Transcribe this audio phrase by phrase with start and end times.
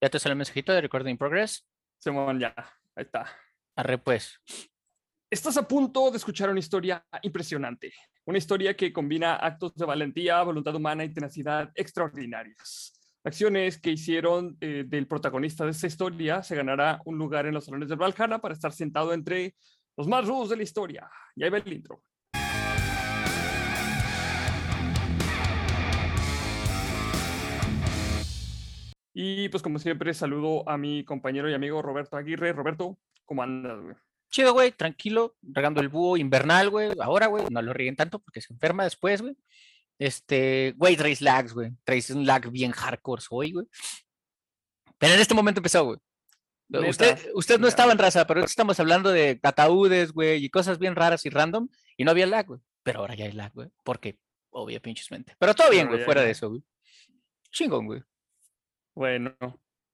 [0.00, 1.66] Ya te sale el mensajito de Recording in Progress.
[1.98, 2.54] Simón, ya,
[2.96, 3.26] ahí está.
[3.76, 4.40] Arre, pues.
[5.30, 7.92] Estás a punto de escuchar una historia impresionante.
[8.24, 12.98] Una historia que combina actos de valentía, voluntad humana y tenacidad extraordinarias.
[13.24, 17.64] Acciones que hicieron eh, del protagonista de esta historia se ganará un lugar en los
[17.64, 19.54] salones del Valhalla para estar sentado entre
[19.96, 21.10] los más rudos de la historia.
[21.34, 22.02] Y ahí va el intro.
[29.14, 32.52] Y pues como siempre saludo a mi compañero y amigo Roberto Aguirre.
[32.52, 33.94] Roberto, ¿cómo andas, güey?
[34.28, 36.90] Chido, güey, tranquilo, regando el búho invernal, güey.
[37.00, 39.36] Ahora, güey, no lo ríen tanto porque se enferma después, güey.
[39.96, 41.70] Este, güey, traes lags, güey.
[41.84, 43.66] Traes un lag bien hardcore hoy, güey.
[44.98, 45.98] Pero en este momento empezó, güey.
[46.88, 50.96] Usted, usted no estaba en raza, pero estamos hablando de ataúdes, güey, y cosas bien
[50.96, 52.60] raras y random, y no había lag, güey.
[52.82, 54.18] Pero ahora ya hay lag, güey, porque,
[54.50, 55.36] obvio, pinches mente.
[55.38, 56.62] Pero todo bien, güey, fuera de eso, güey.
[57.52, 58.02] Chingón, güey.
[58.94, 59.34] Bueno,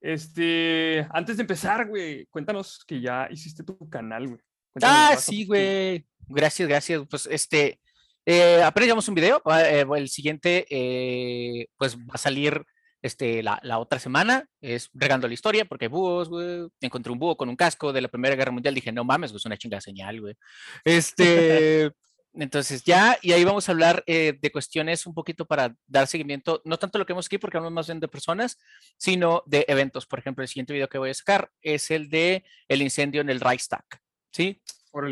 [0.01, 4.41] este, antes de empezar, güey, cuéntanos que ya hiciste tu canal, güey.
[4.83, 6.07] Ah, sí, güey.
[6.29, 7.03] Gracias, gracias.
[7.09, 7.81] Pues este,
[8.25, 9.43] eh, apenas llevamos un video.
[9.47, 12.63] Eh, el siguiente, eh, pues va a salir
[13.03, 14.47] este, la, la, otra semana.
[14.61, 16.69] Es regando la historia, porque búhos, güey.
[16.81, 18.75] Encontré un búho con un casco de la Primera Guerra Mundial.
[18.75, 20.35] Dije, no mames, es una chingada señal, güey.
[20.85, 21.91] Este.
[22.33, 26.63] Entonces ya, y ahí vamos a hablar eh, de cuestiones un poquito para dar seguimiento,
[26.65, 28.59] no tanto lo que hemos aquí, porque hablamos más bien de personas,
[28.97, 30.07] sino de eventos.
[30.07, 33.31] Por ejemplo, el siguiente video que voy a sacar es el de el incendio en
[33.31, 33.85] el Reichstag,
[34.33, 34.63] ¿sí?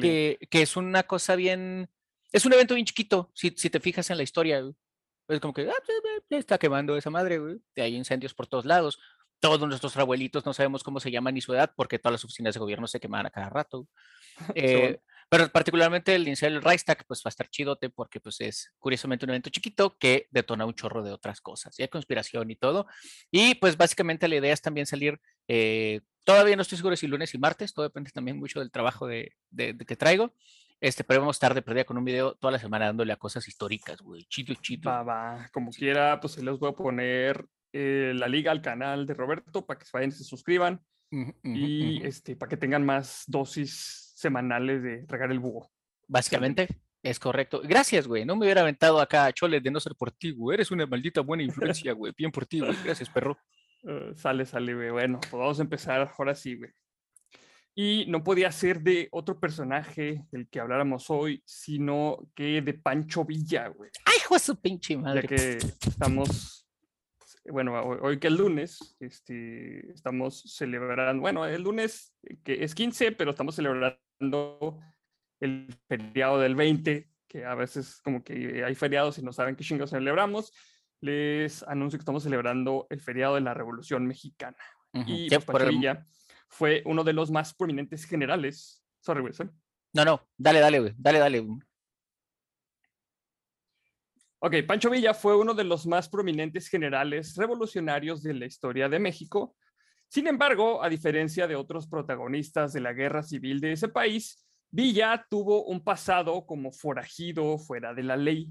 [0.00, 1.88] Que, que, es una cosa bien,
[2.32, 4.62] es un evento bien chiquito, si, si te fijas en la historia.
[5.28, 5.74] Es como que ah,
[6.30, 7.60] está quemando esa madre, güey.
[7.76, 8.98] Hay incendios por todos lados.
[9.40, 12.54] Todos nuestros abuelitos no sabemos cómo se llaman ni su edad, porque todas las oficinas
[12.54, 13.88] de gobierno se queman a cada rato.
[14.54, 19.26] Eh, pero particularmente el del Reichstag, pues va a estar chidote porque pues es curiosamente
[19.26, 21.78] un evento chiquito que detona un chorro de otras cosas.
[21.78, 22.86] Y hay conspiración y todo.
[23.30, 27.34] Y pues básicamente la idea es también salir, eh, todavía no estoy seguro si lunes
[27.34, 30.32] y martes, todo depende también mucho del trabajo de, de, que traigo.
[30.80, 33.16] Este, pero vamos a estar de perdida con un video toda la semana dándole a
[33.16, 34.24] cosas históricas, güey.
[34.26, 34.88] Chido, chido.
[34.88, 35.50] Va, va.
[35.52, 39.78] Como quiera, pues les voy a poner eh, la liga al canal de Roberto para
[39.78, 40.80] que se vayan y se suscriban.
[41.42, 45.70] y este, para que tengan más dosis semanales de regar el búho.
[46.08, 46.68] Básicamente,
[47.02, 47.60] es correcto.
[47.62, 48.24] Gracias, güey.
[48.24, 50.54] No me hubiera aventado acá, Chole, de no ser por ti, güey.
[50.54, 52.12] Eres una maldita buena influencia, güey.
[52.16, 52.76] Bien por ti, güey.
[52.84, 53.38] Gracias, perro.
[53.82, 54.90] Uh, sale, sale, güey.
[54.90, 56.70] Bueno, pues vamos a empezar ahora sí, güey.
[57.76, 63.24] Y no podía ser de otro personaje del que habláramos hoy, sino que de Pancho
[63.24, 63.90] Villa, güey.
[64.04, 65.22] ¡Ay, hijo de su pinche madre!
[65.22, 66.66] Ya que estamos,
[67.44, 72.12] bueno, hoy, que es lunes, este, estamos celebrando, bueno, el lunes
[72.42, 78.64] que es 15, pero estamos celebrando el feriado del 20, que a veces como que
[78.64, 80.52] hay feriados y no saben qué chingos celebramos,
[81.00, 84.56] les anuncio que estamos celebrando el feriado de la Revolución Mexicana.
[85.06, 85.44] Y pues,
[86.48, 88.82] fue uno de los más prominentes generales.
[89.00, 89.34] Sorry, güey.
[89.92, 90.94] No, no, dale, dale, güey.
[90.96, 91.46] Dale, dale.
[94.40, 98.98] Ok, Pancho Villa fue uno de los más prominentes generales revolucionarios de la historia de
[98.98, 99.56] México
[100.08, 105.26] sin embargo, a diferencia de otros protagonistas de la guerra civil de ese país, Villa
[105.28, 108.48] tuvo un pasado como forajido fuera de la ley.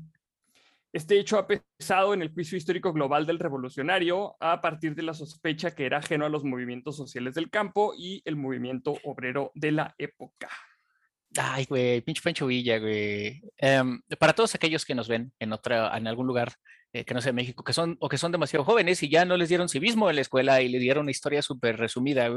[0.93, 5.13] Este hecho ha pesado en el juicio histórico global del revolucionario a partir de la
[5.13, 9.71] sospecha que era ajeno a los movimientos sociales del campo y el movimiento obrero de
[9.71, 10.49] la época.
[11.35, 13.41] Ay, güey, pinche Pancho Villa, güey.
[13.57, 16.53] Em, para todos aquellos que nos ven en otra, en algún lugar
[16.93, 19.35] eh, que no sea México, que son o que son demasiado jóvenes y ya no
[19.35, 22.29] les dieron civismo en la escuela y le dieron una historia súper resumida,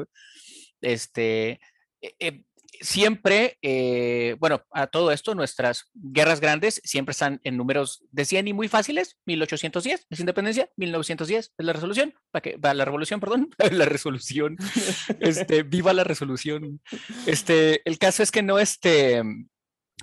[0.81, 1.61] este,
[2.01, 2.43] eh, eh,
[2.81, 3.59] siempre,
[4.41, 8.69] bueno, a todo esto, nuestras guerras grandes siempre están en números de 100 y muy
[8.69, 9.19] fáciles.
[9.27, 14.57] 1810 es independencia, 1910 es la resolución, para que va la revolución, perdón, la resolución.
[15.21, 16.81] Este, viva la resolución.
[17.27, 19.23] Este, el caso es que no, este,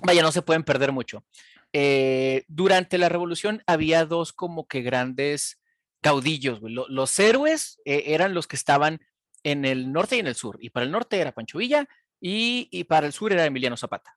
[0.02, 1.24] vaya, no se pueden perder mucho.
[1.72, 5.60] Eh, durante la revolución había dos como que grandes
[6.00, 6.60] caudillos.
[6.62, 9.00] Los, héroes eh, eran los que estaban
[9.42, 10.58] en el norte y en el sur.
[10.60, 11.86] Y para el norte era Pancho Villa
[12.20, 14.16] y, para el sur era Emiliano Zapata.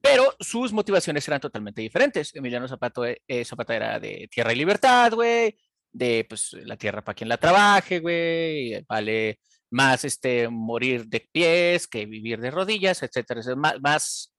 [0.00, 2.34] Pero sus motivaciones eran totalmente diferentes.
[2.34, 5.56] Emiliano Zapata, eh, Zapata era de tierra y libertad, güey,
[5.90, 9.40] de pues la tierra para quien la trabaje, güey, vale
[9.70, 14.33] más este morir de pies que vivir de rodillas, etcétera, más, más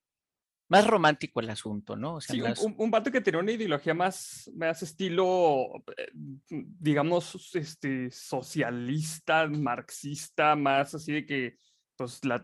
[0.67, 2.19] más romántico el asunto, ¿no?
[2.19, 5.67] sí, un, un, vato que tenía una ideología más, más estilo,
[5.97, 6.11] eh,
[6.49, 11.57] digamos, este, socialista, marxista, más así de que,
[11.95, 12.41] pues, la,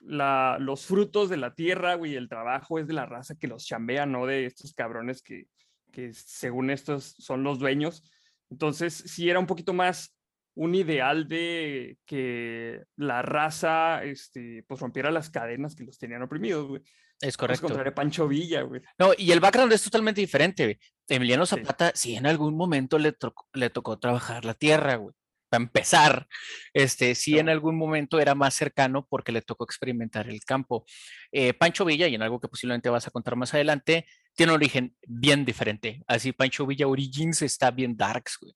[0.00, 3.64] la, los frutos de la tierra, güey, el trabajo es de la raza que los
[3.64, 5.46] chambea, no de estos cabrones que,
[5.90, 8.10] que según estos son los dueños.
[8.50, 10.14] Entonces, sí era un poquito más
[10.54, 16.68] un ideal de que la raza este, pues rompiera las cadenas que los tenían oprimidos,
[16.68, 16.82] güey.
[17.22, 17.68] Es correcto.
[17.68, 18.82] Contra Pancho Villa, güey.
[18.98, 20.80] No, y el background es totalmente diferente.
[21.08, 22.16] Emiliano Zapata, sí.
[22.16, 23.16] en algún momento le,
[23.54, 25.14] le tocó trabajar la tierra, güey.
[25.48, 26.26] Para empezar,
[26.72, 30.84] este, sí en algún momento era más cercano porque le tocó experimentar el campo.
[31.30, 34.56] Eh, Pancho Villa, y en algo que posiblemente vas a contar más adelante, tiene un
[34.56, 36.02] origen bien diferente.
[36.08, 38.54] Así Pancho Villa Origins está bien darks, güey.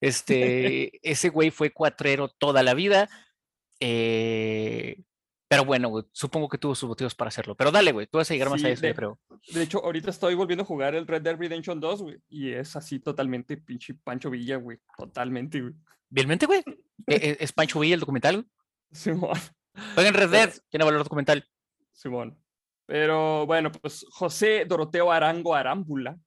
[0.00, 3.08] Este, ese güey fue cuatrero toda la vida.
[3.80, 4.96] Eh,
[5.52, 7.54] pero bueno, güey, supongo que tuvo sus motivos para hacerlo.
[7.54, 9.20] Pero dale, güey, tú vas a llegar más a eso, de, yo creo.
[9.52, 12.16] De hecho, ahorita estoy volviendo a jugar el Red Dead Redemption 2, güey.
[12.30, 14.78] Y es así totalmente pinche Pancho Villa, güey.
[14.96, 15.74] Totalmente, güey.
[16.08, 16.64] ¿Realmente, güey?
[17.06, 18.48] ¿E-, e-, ¿Es Pancho Villa el documental?
[18.92, 19.38] Simón.
[19.92, 21.46] Jueguen Red Dead, tiene valor documental.
[21.92, 22.38] Simón.
[22.86, 26.18] Pero bueno, pues José Doroteo Arango Arámbula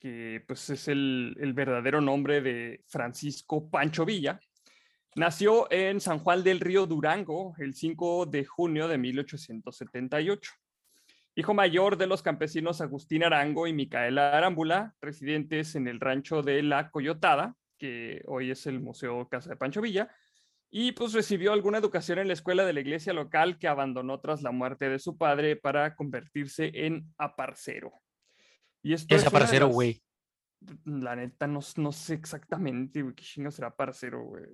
[0.00, 4.40] que pues es el, el, verdadero nombre de Francisco Pancho Villa,
[5.14, 10.52] nació en San Juan del Río Durango el 5 de junio de 1878.
[11.34, 16.62] Hijo mayor de los campesinos Agustín Arango y Micaela Arámbula, residentes en el rancho de
[16.62, 20.10] La Coyotada, que hoy es el Museo Casa de Pancho Villa,
[20.70, 24.42] y pues recibió alguna educación en la escuela de la iglesia local que abandonó tras
[24.42, 27.92] la muerte de su padre para convertirse en aparcero.
[28.82, 30.02] Y esto es, aparcero, güey.
[30.84, 34.44] La neta, no, no sé exactamente, güey, qué chingo será parcero, güey.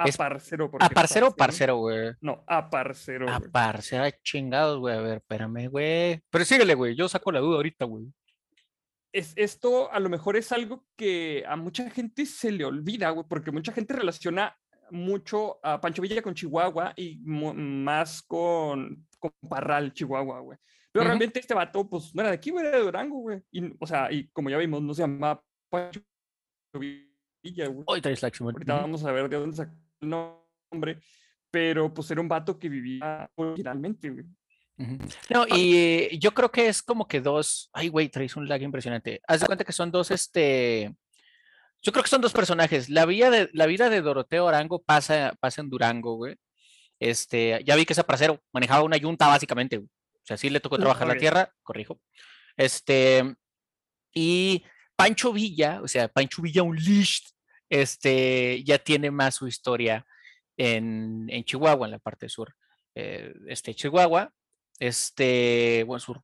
[0.00, 0.70] Aparcero.
[0.80, 2.12] ¿Aparcero o parcero, güey?
[2.20, 3.28] No, aparcero.
[3.28, 4.96] Aparcero, chingados, güey.
[4.96, 6.22] A ver, espérame, güey.
[6.30, 6.94] Pero síguele, güey.
[6.94, 8.06] Yo saco la duda ahorita, güey.
[9.12, 13.26] Es, esto a lo mejor es algo que a mucha gente se le olvida, güey,
[13.28, 14.56] porque mucha gente relaciona
[14.90, 20.58] mucho a Pancho Villa con Chihuahua y más con, con Parral, Chihuahua, güey.
[20.92, 23.42] Pero realmente este vato, pues, no era de aquí, güey, era de Durango, güey.
[23.50, 26.00] Y, o sea, y como ya vimos, no se llamaba Pancho
[26.74, 27.84] Villa, güey.
[27.86, 31.00] Hoy traes Ahorita vamos a ver de dónde sacó nombre.
[31.50, 34.24] Pero, pues, era un vato que vivía originalmente, güey.
[35.28, 37.68] No, y yo creo que es como que dos.
[37.72, 39.20] Ay, güey, traes un lag impresionante.
[39.26, 40.94] Haz de cuenta que son dos, este.
[41.82, 42.88] Yo creo que son dos personajes.
[42.88, 46.36] La vida de, la vida de Doroteo Arango pasa, pasa en Durango, güey.
[46.98, 49.88] Este, ya vi que es aparcero, manejaba una yunta básicamente, güey.
[49.88, 52.00] O sea, sí le tocó trabajar la tierra, corrijo.
[52.56, 53.34] Este,
[54.14, 54.62] y
[54.96, 57.24] Pancho Villa, o sea, Pancho Villa Unleashed,
[57.70, 60.04] este, ya tiene más su historia
[60.56, 62.54] en, en Chihuahua, en la parte sur.
[62.94, 64.32] Eh, este, Chihuahua,
[64.78, 66.22] este, bueno, sur,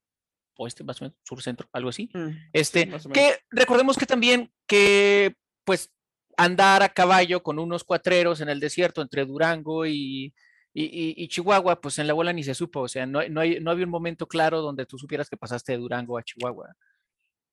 [0.59, 2.11] oeste, más o menos, sur centro, algo así.
[2.13, 5.91] Mm, este, que recordemos que también que, pues,
[6.37, 10.35] andar a caballo con unos cuatreros en el desierto entre Durango y,
[10.75, 13.71] y, Chihuahua, pues en la abuela ni se supo, o sea, no, no, hay, no
[13.71, 16.75] había un momento claro donde tú supieras que pasaste de Durango a Chihuahua.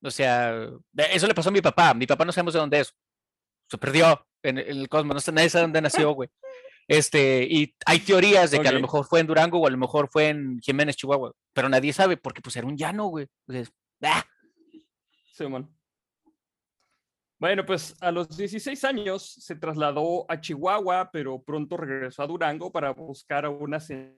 [0.01, 0.67] O sea,
[0.97, 2.93] eso le pasó a mi papá, mi papá no sabemos de dónde es,
[3.67, 6.29] se perdió en, el cosmos, no, nadie sabe dónde nació, güey.
[6.87, 9.77] Este, y hay teorías de que a lo mejor fue en Durango o a lo
[9.77, 13.27] mejor fue en Jiménez, Chihuahua, pero nadie sabe porque pues era un llano, güey.
[13.47, 14.25] Entonces, ¡ah!
[15.31, 15.69] Sí, man.
[17.39, 22.71] Bueno, pues a los 16 años se trasladó a Chihuahua, pero pronto regresó a Durango
[22.71, 24.15] para buscar a un asentado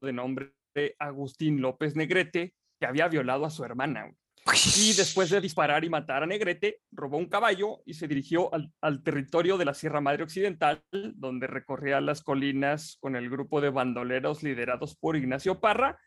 [0.00, 0.52] de nombre
[0.98, 4.12] Agustín López Negrete, que había violado a su hermana.
[4.76, 8.72] Y después de disparar y matar a Negrete, robó un caballo y se dirigió al,
[8.80, 10.82] al, territorio de la Sierra Madre Occidental,
[11.14, 15.98] donde recorría las colinas con el grupo de bandoleros liderados por Ignacio Parra,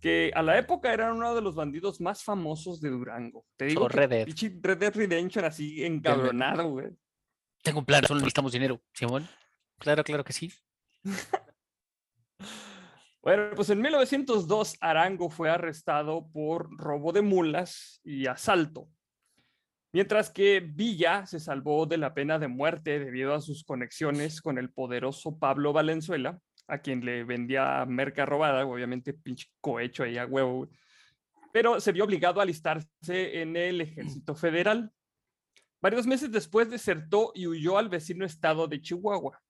[0.00, 3.44] que a la época eran uno de los bandidos más famosos de Durango.
[3.56, 4.28] Te digo, Red Dead.
[4.62, 6.88] Red Dead Redemption así encabronado, güey.
[7.62, 9.28] Tengo un plan, solo necesitamos dinero, Simón.
[9.78, 10.52] Claro, claro que sí.
[13.26, 18.88] bueno, pues en 1902 Arango fue arrestado por robo de mulas y asalto.
[19.92, 24.58] Mientras que Villa se salvó de la pena de muerte debido a sus conexiones con
[24.58, 30.26] el poderoso Pablo Valenzuela, a quien le vendía merca robada, obviamente pinche cohecho ahí a
[30.26, 30.68] huevo,
[31.52, 34.92] pero se vio obligado a alistarse en el ejército federal.
[35.82, 39.42] Varios meses después desertó y huyó al vecino estado de Chihuahua.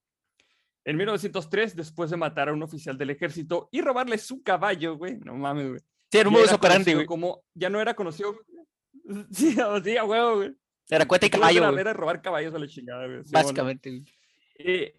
[0.87, 5.17] En 1903, después de matar a un oficial del ejército y robarle su caballo, güey,
[5.17, 5.81] no mames, güey.
[6.09, 7.05] Sí, era un modus operandi, güey.
[7.05, 8.39] Como ya no era conocido.
[9.31, 10.55] Sí, sí, huevo, güey.
[10.89, 11.79] Era cuenta y caballo, güey.
[11.79, 13.21] Era robar caballos a la chingada, güey.
[13.29, 14.05] Básicamente, güey.
[14.59, 14.97] Eh,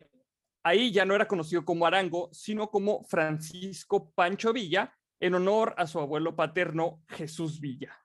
[0.62, 5.87] ahí ya no era conocido como Arango, sino como Francisco Pancho Villa, en honor a
[5.87, 7.99] su abuelo paterno Jesús Villa.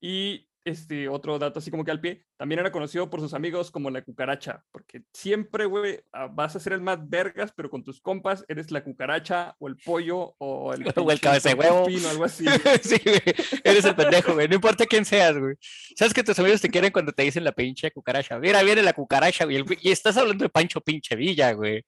[0.00, 3.70] Y este otro dato así como que al pie, también era conocido por sus amigos
[3.70, 7.82] como la cucaracha, porque siempre, güey, ah, vas a ser el más vergas, pero con
[7.82, 11.84] tus compas eres la cucaracha o el pollo o el, o el cabeza de huevo.
[11.84, 12.44] o algo así.
[12.82, 13.22] sí, güey,
[13.64, 15.56] eres el pendejo, güey, no importa quién seas, güey.
[15.96, 18.38] Sabes que tus amigos te quieren cuando te dicen la pinche cucaracha.
[18.38, 21.84] Mira, viene la cucaracha, güey, y estás hablando de Pancho Pinche Villa, güey.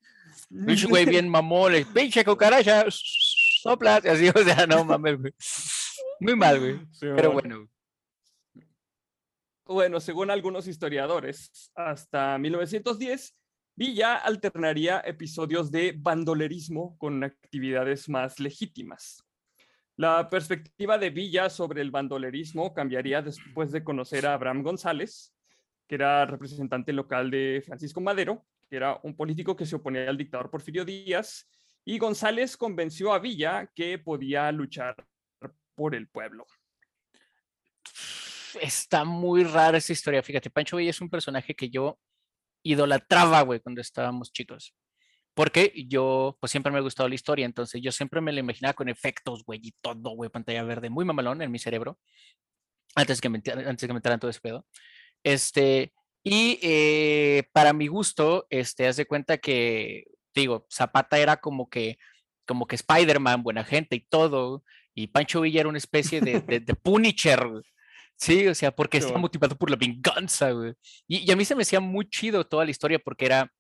[0.67, 5.33] Pinche güey bien mamón, pinche cucaracha, soplas, y así, o sea, no mames, güey.
[6.21, 6.81] Muy mal, güey.
[7.01, 7.69] pero bueno.
[9.73, 13.37] Bueno, según algunos historiadores, hasta 1910,
[13.77, 19.25] Villa alternaría episodios de bandolerismo con actividades más legítimas.
[19.95, 25.33] La perspectiva de Villa sobre el bandolerismo cambiaría después de conocer a Abraham González,
[25.87, 30.19] que era representante local de Francisco Madero, que era un político que se oponía al
[30.19, 31.49] dictador Porfirio Díaz,
[31.85, 34.97] y González convenció a Villa que podía luchar
[35.77, 36.45] por el pueblo
[38.61, 40.23] está muy rara esa historia.
[40.23, 41.99] Fíjate, Pancho Villa es un personaje que yo
[42.63, 44.75] idolatraba, güey, cuando estábamos chicos.
[45.35, 48.75] Porque yo, pues siempre me ha gustado la historia, entonces yo siempre me la imaginaba
[48.75, 51.99] con efectos, güey, y todo, güey, pantalla verde, muy mamalón en mi cerebro,
[52.95, 54.67] antes que me, antes que me entraran todo ese pedo.
[55.23, 55.93] Este,
[56.25, 60.05] y eh, para mi gusto, este, haz de cuenta que,
[60.35, 61.99] digo, Zapata era como que,
[62.47, 64.65] como que Spider-Man, buena gente y todo,
[64.95, 67.47] y Pancho Villa era una especie de, de, de Punisher,
[68.21, 70.75] Sí, o sea, porque está motivado por la venganza, güey.
[71.09, 73.51] Y, a mí se me hacía muy chido toda la historia porque era,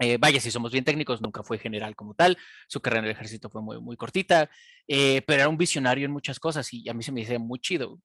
[0.00, 2.36] eh, vaya, si somos bien técnicos, nunca fue general como tal,
[2.68, 4.50] su carrera en el ejército fue muy, muy cortita,
[4.86, 7.58] eh, pero era un visionario en muchas cosas y a mí se me hacía muy
[7.58, 7.98] chido.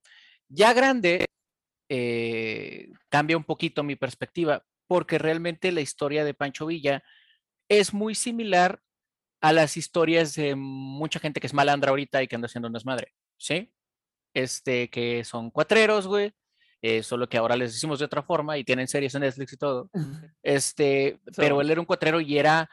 [0.48, 1.26] Ya grande,
[1.90, 7.04] eh, cambia un poquito mi perspectiva porque realmente la historia de Pancho Villa
[7.70, 8.82] es muy similar
[9.42, 12.86] a las historias de mucha gente que es malandra ahorita y que anda haciendo unas
[12.86, 13.74] madre, ¿sí?
[14.34, 16.34] Este, que son cuatreros, güey,
[16.82, 19.58] eh, solo que ahora les decimos de otra forma y tienen series en Netflix y
[19.58, 19.90] todo.
[20.42, 22.70] Este, pero él era un cuatrero y era,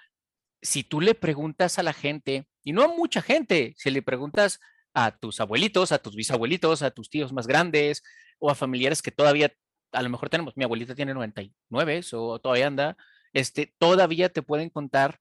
[0.62, 4.60] si tú le preguntas a la gente, y no a mucha gente, si le preguntas
[4.94, 8.02] a tus abuelitos, a tus bisabuelitos, a tus tíos más grandes
[8.38, 9.52] o a familiares que todavía,
[9.92, 12.96] a lo mejor tenemos, mi abuelita tiene 99 o todavía anda,
[13.32, 15.20] este, todavía te pueden contar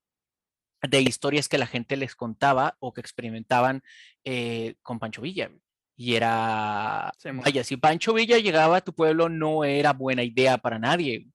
[0.82, 3.84] de historias que la gente les contaba o que experimentaban
[4.24, 5.52] eh, con Pancho Villa.
[6.00, 7.12] Y era,
[7.44, 11.28] vaya, si Pancho Villa llegaba a tu pueblo no era buena idea para nadie.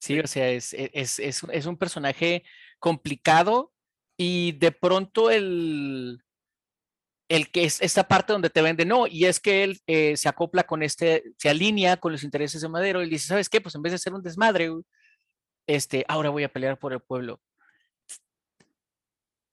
[0.00, 2.42] Sí, o sea, es, e, es, es, es un personaje
[2.78, 3.72] complicado
[4.16, 6.22] y de pronto el,
[7.28, 10.28] el que es esta parte donde te vende, no, y es que él eh, se
[10.28, 13.60] acopla con este, se alinea con los intereses de Madero y dice, ¿sabes qué?
[13.60, 14.70] Pues en vez de ser un desmadre,
[15.66, 17.40] este, ahora voy a pelear por el pueblo.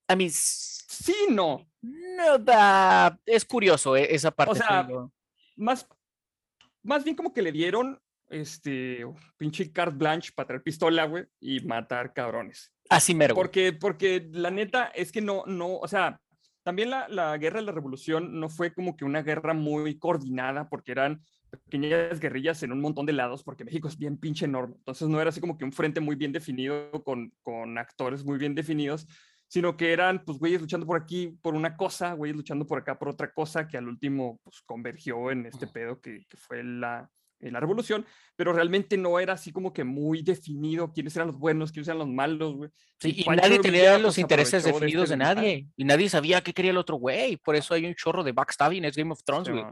[0.10, 1.70] A mí, sí, no.
[1.82, 4.54] No, es curioso eh, esa parte.
[4.54, 4.88] O sea,
[5.56, 5.88] más,
[6.82, 9.06] más bien como que le dieron este
[9.38, 12.74] pinche carte blanche para traer pistola, güey, y matar cabrones.
[12.90, 13.36] Así mero.
[13.36, 16.20] Porque, porque la neta es que no, no, o sea,
[16.64, 20.70] también la, la guerra de la revolución no fue como que una guerra muy coordinada,
[20.70, 24.76] porque eran pequeñas guerrillas en un montón de lados, porque México es bien pinche enorme.
[24.78, 28.40] Entonces no era así como que un frente muy bien definido, con, con actores muy
[28.40, 29.08] bien definidos,
[29.50, 32.98] sino que eran, pues, güeyes luchando por aquí por una cosa, güeyes luchando por acá
[32.98, 37.10] por otra cosa, que al último, pues, convergió en este pedo que, que fue la,
[37.40, 41.72] la revolución, pero realmente no era así como que muy definido quiénes eran los buenos,
[41.72, 42.70] quiénes eran los malos, güey.
[43.00, 46.54] Sí, y, nadie tenía los pues, intereses definidos este de, nadie, y nadie sabía qué
[46.54, 49.50] quería el otro güey, por eso hay un chorro de backstabbing, es Game of Thrones,
[49.50, 49.66] güey.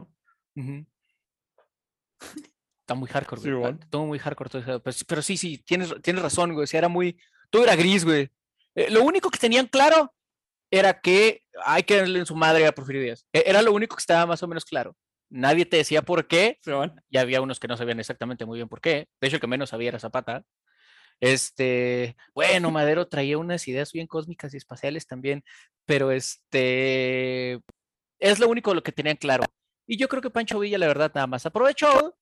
[2.80, 3.72] Está muy hardcore, güey.
[3.74, 4.82] Está muy hardcore todo eso.
[4.82, 6.64] Pero, pero, sí, sí, tienes, tienes razón, güey.
[6.64, 7.18] O sea, era muy.
[7.50, 8.30] Todo era gris, güey.
[8.78, 10.14] Eh, lo único que tenían claro
[10.70, 13.26] era que hay que darle en su madre a Porfirio Díaz.
[13.32, 14.96] E, era lo único que estaba más o menos claro.
[15.30, 16.60] Nadie te decía por qué.
[17.10, 19.08] Y había unos que no sabían exactamente muy bien por qué.
[19.20, 20.44] De hecho, el que menos sabía era Zapata.
[21.18, 25.42] Este, bueno, Madero traía unas ideas bien cósmicas y espaciales también,
[25.84, 27.60] pero este
[28.20, 29.42] es lo único lo que tenían claro.
[29.88, 32.16] Y yo creo que Pancho Villa, la verdad, nada más aprovechó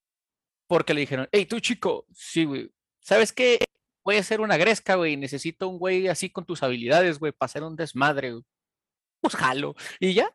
[0.67, 2.71] porque le dijeron, hey, tú chico, sí, güey,
[3.01, 3.65] ¿sabes qué?
[4.07, 7.47] Voy a hacer una gresca, güey, necesito un güey así con tus habilidades, güey, para
[7.47, 8.45] hacer un desmadre, güey.
[9.21, 9.75] Pues jalo.
[9.99, 10.33] Y ya.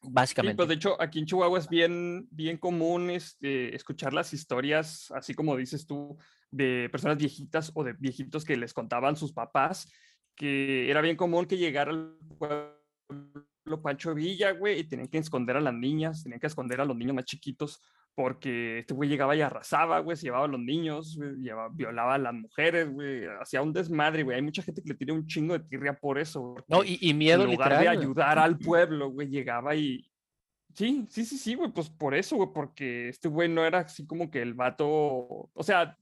[0.00, 0.52] Básicamente.
[0.52, 5.10] Sí, pues de hecho, aquí en Chihuahua es bien, bien común este, escuchar las historias,
[5.10, 6.16] así como dices tú,
[6.52, 9.92] de personas viejitas o de viejitos que les contaban sus papás,
[10.36, 15.56] que era bien común que llegara al pueblo Pancho Villa, güey, y tenían que esconder
[15.56, 17.82] a las niñas, tenían que esconder a los niños más chiquitos
[18.16, 21.18] porque este güey llegaba y arrasaba, güey, se llevaba a los niños,
[21.72, 24.36] violaba a las mujeres, güey, hacía un desmadre, güey.
[24.36, 26.56] Hay mucha gente que le tiene un chingo de tirria por eso.
[26.66, 30.10] No, y, miedo en lugar de ayudar al pueblo, güey, llegaba y
[30.74, 34.06] Sí, sí, sí, sí, güey, pues por eso, güey, porque este güey no era así
[34.06, 35.96] como que el vato, o sea,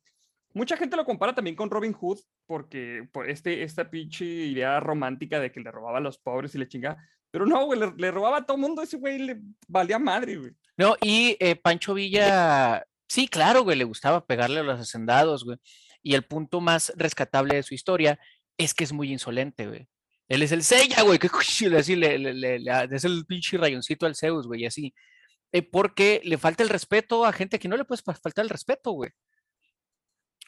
[0.54, 5.40] mucha gente lo compara también con Robin Hood, porque por este, esta pinche idea romántica
[5.40, 6.96] de que le robaba a los pobres y le chinga,
[7.30, 10.52] pero no, güey, le, robaba a todo mundo, ese güey le valía madre, güey.
[10.76, 15.58] No, y eh, Pancho Villa, sí, claro, güey, le gustaba pegarle a los hacendados, güey,
[16.02, 18.18] y el punto más rescatable de su historia
[18.56, 19.88] es que es muy insolente, güey.
[20.28, 21.28] Él es el Seiya, güey, que
[21.76, 24.94] así le, le, le, es el pinche rayoncito al Zeus, güey, y así.
[25.52, 28.92] Eh, porque le falta el respeto a gente que no le puede faltar el respeto,
[28.92, 29.10] güey.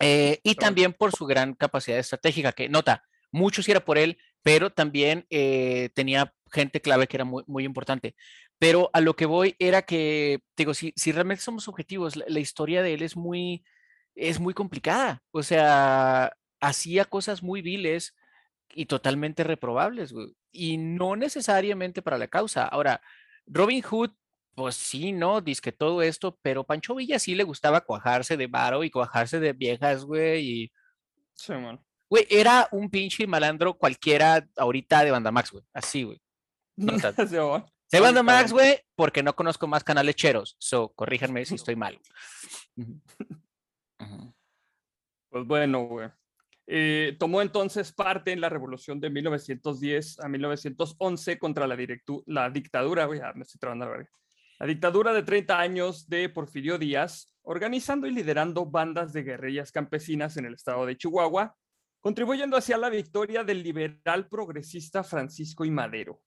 [0.01, 4.19] Eh, y también por su gran capacidad estratégica, que nota, mucho sí era por él,
[4.43, 8.15] pero también eh, tenía gente clave que era muy, muy importante.
[8.59, 12.41] Pero a lo que voy era que, digo, si, si realmente somos objetivos, la, la,
[12.41, 13.65] historia de él es muy,
[14.15, 15.23] es muy complicada.
[15.33, 18.15] O sea, hacía cosas muy viles,
[18.75, 20.37] y totalmente reprobables, güey.
[20.53, 22.65] Y no necesariamente para la causa.
[22.67, 23.01] Ahora,
[23.47, 24.11] Robin Hood,
[24.57, 25.43] pues sí, ¿no?
[25.43, 29.39] Dice que todo esto, pero Pancho Villa sí le gustaba cuajarse de varo y cuajarse
[29.39, 30.63] de viejas, güey.
[30.63, 30.73] Y...
[31.35, 31.79] Sí, man.
[32.09, 35.63] Güey, era un pinche malandro cualquiera ahorita de Banda Max, güey.
[35.75, 36.19] Así, güey.
[37.89, 40.57] Se Banda Max, güey, porque no conozco más canales cheros.
[40.59, 42.01] So, corríjanme si estoy mal.
[45.29, 46.09] Pues bueno, güey.
[46.67, 51.77] Eh, tomó entonces parte en la revolución de 1910 a 1911 contra la,
[52.25, 54.09] la dictadura, me estoy la,
[54.59, 60.37] la dictadura de 30 años de Porfirio Díaz, organizando y liderando bandas de guerrillas campesinas
[60.37, 61.55] en el estado de Chihuahua,
[62.01, 66.23] contribuyendo hacia la victoria del liberal progresista Francisco y Madero.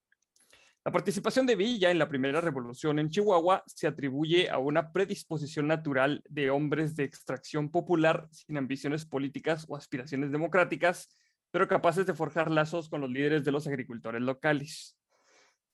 [0.86, 5.68] La participación de Villa en la primera revolución en Chihuahua se atribuye a una predisposición
[5.68, 11.10] natural de hombres de extracción popular sin ambiciones políticas o aspiraciones democráticas,
[11.52, 14.99] pero capaces de forjar lazos con los líderes de los agricultores locales.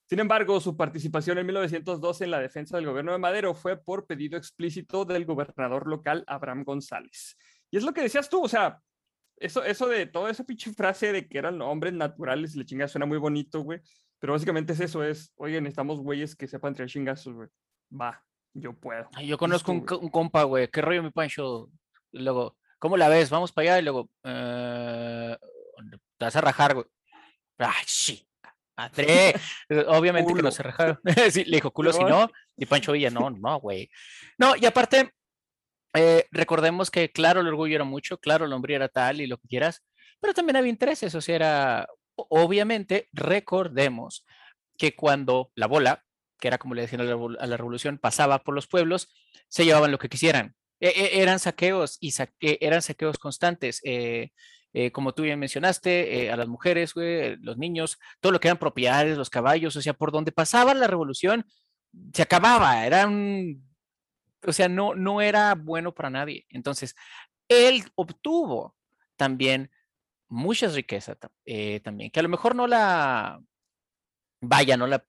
[0.08, 4.06] Sin embargo, su participación en 1912 en la defensa del gobierno de Madero fue por
[4.06, 7.38] pedido explícito del gobernador local Abraham González.
[7.72, 8.80] Y es lo que decías tú, o sea,
[9.38, 13.08] eso, eso de toda esa pinche frase de que eran hombres naturales, le chingas, suena
[13.08, 13.82] muy bonito, güey.
[14.20, 17.50] Pero básicamente es eso, es, oye, necesitamos güeyes que sepan traer chingazos, güey.
[17.92, 19.10] Va, yo puedo.
[19.24, 21.70] yo conozco un, un, compa, güey, ¿qué rollo mi Pancho?
[22.12, 23.30] Y luego, ¿cómo la ves?
[23.30, 25.36] Vamos para allá y luego, eh,
[26.18, 26.86] te vas a rajar, güey.
[27.58, 28.26] Ay, sí.
[28.76, 29.36] André,
[29.88, 31.00] obviamente que no se rajaron.
[31.32, 33.90] sí, le dijo culo si no, y Pancho Villa, no, no, güey.
[34.38, 35.14] No, y aparte,
[35.94, 39.38] eh, recordemos que, claro, el orgullo era mucho, claro, el hombre era tal y lo
[39.38, 39.84] que quieras,
[40.20, 44.26] pero también había intereses, o sea, era, obviamente, recordemos
[44.78, 46.04] que cuando la bola,
[46.40, 49.14] que era como le decían a la, revolución, pasaba por los pueblos,
[49.48, 50.54] se llevaban lo que quisieran.
[50.82, 53.80] E, e, eran saqueos y eran saqueos constantes.
[54.76, 58.50] Eh, eh, como tú bien mencionaste, eh, a las mujeres, los niños, todo lo que
[58.50, 61.46] eran propiedades, los caballos, o sea, por donde pasaba la revolución,
[62.14, 63.64] se acababa, eran,
[64.46, 66.46] o sea, no, no era bueno para nadie.
[66.50, 66.94] Entonces,
[67.48, 68.76] él obtuvo
[69.16, 69.72] también
[70.28, 73.40] muchas riquezas eh, también, que a lo mejor no la,
[74.42, 75.06] vaya, no la,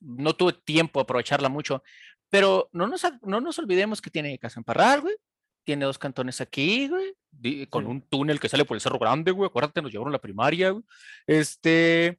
[0.00, 1.84] no tuve tiempo de aprovecharla mucho,
[2.28, 5.16] pero no nos, no nos olvidemos que tiene casa en Parral, güey,
[5.64, 9.48] tiene dos cantones aquí, güey, con un túnel que sale por el Cerro Grande, güey,
[9.48, 10.84] acuérdate, nos llevaron a la primaria, güey,
[11.26, 12.18] este,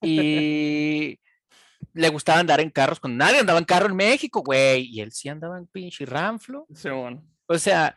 [0.00, 1.18] y
[1.94, 5.12] le gustaba andar en carros, con nadie andaba en carro en México, güey, y él
[5.12, 6.66] sí andaba en pinche ranflo.
[7.46, 7.94] O sea,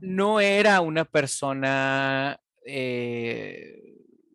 [0.00, 3.90] no era una persona eh,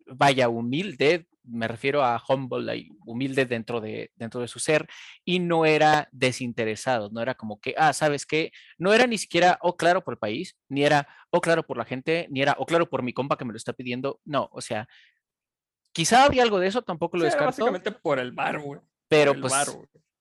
[0.06, 4.88] vaya, humilde, me refiero a humble, humilde dentro de, dentro de su ser,
[5.24, 8.52] y no era desinteresado, no era como que, ah, ¿sabes qué?
[8.78, 11.84] No era ni siquiera, oh, claro, por el país, ni era, oh, claro, por la
[11.84, 14.60] gente, ni era, oh, claro, por mi compa que me lo está pidiendo, no, o
[14.60, 14.88] sea,
[15.92, 17.46] quizá había algo de eso, tampoco lo sí, descarto.
[17.46, 18.60] Básicamente por el bar,
[19.08, 19.54] Pero pues,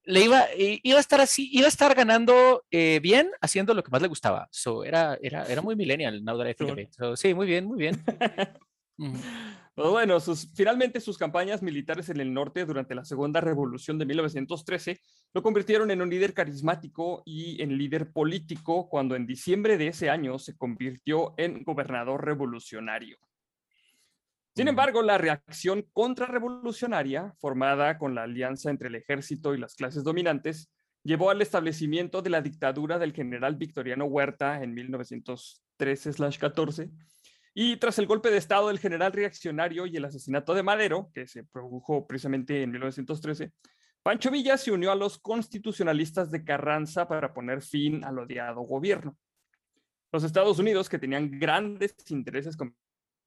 [0.05, 3.91] le iba, iba a estar así, iba a estar ganando eh, bien haciendo lo que
[3.91, 4.47] más le gustaba.
[4.51, 8.03] So, era, era, era muy millennial, Now that sí, muy bien, muy bien.
[8.97, 14.05] Pues bueno, sus, finalmente sus campañas militares en el norte durante la Segunda Revolución de
[14.05, 15.01] 1913
[15.33, 20.09] lo convirtieron en un líder carismático y en líder político cuando en diciembre de ese
[20.09, 23.17] año se convirtió en gobernador revolucionario.
[24.55, 30.05] Sin embargo, la reacción contrarrevolucionaria, formada con la alianza entre el ejército y las clases
[30.05, 30.71] dominantes,
[31.03, 36.89] llevó al establecimiento de la dictadura del general Victoriano Huerta en 1913-14,
[37.57, 41.25] y tras el golpe de Estado del general reaccionario y el asesinato de Madero, que
[41.25, 43.53] se produjo precisamente en 1913,
[44.03, 49.17] Pancho Villa se unió a los constitucionalistas de Carranza para poner fin al odiado gobierno.
[50.11, 52.57] Los Estados Unidos, que tenían grandes intereses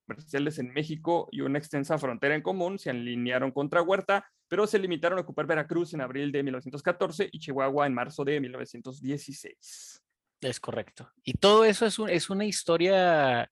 [0.06, 4.78] comerciales en México y una extensa frontera en común, se alinearon contra Huerta, pero se
[4.78, 10.02] limitaron a ocupar Veracruz en abril de 1914 y Chihuahua en marzo de 1916.
[10.40, 11.10] Es correcto.
[11.24, 13.50] Y todo eso es, una historia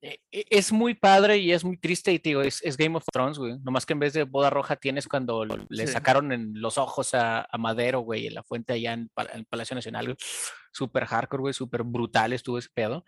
[0.00, 3.58] es muy padre y es muy triste y digo, es, Game of Thrones, güey.
[3.60, 7.48] Nomás que en vez de boda roja tienes cuando le sacaron en los ojos a,
[7.58, 10.16] Madero, güey, en la fuente allá en, el Palacio Nacional,
[10.70, 13.04] Súper hardcore, güey, súper brutal estuvo ese pedo.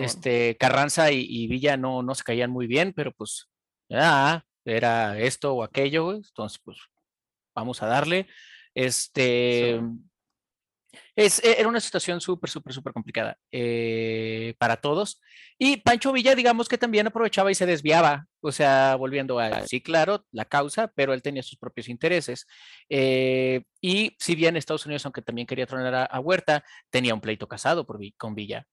[0.00, 3.50] este, Carranza y, Villa no, no se caían muy bien, pero pues,
[3.88, 6.18] ya, era esto o aquello, güey.
[6.18, 6.78] Entonces, pues,
[7.54, 8.28] vamos a darle.
[8.74, 9.80] Este...
[11.16, 15.20] Es, e, era una situación súper, súper, súper complicada eh, para todos.
[15.58, 19.80] Y Pancho Villa, digamos que también aprovechaba y se desviaba, o sea, volviendo a, sí,
[19.80, 22.46] claro, la causa, pero él tenía sus propios intereses.
[22.88, 27.48] Eh, y si bien Estados Unidos, aunque también quería tronar a, Huerta, tenía un pleito
[27.48, 28.66] casado por, con Villa.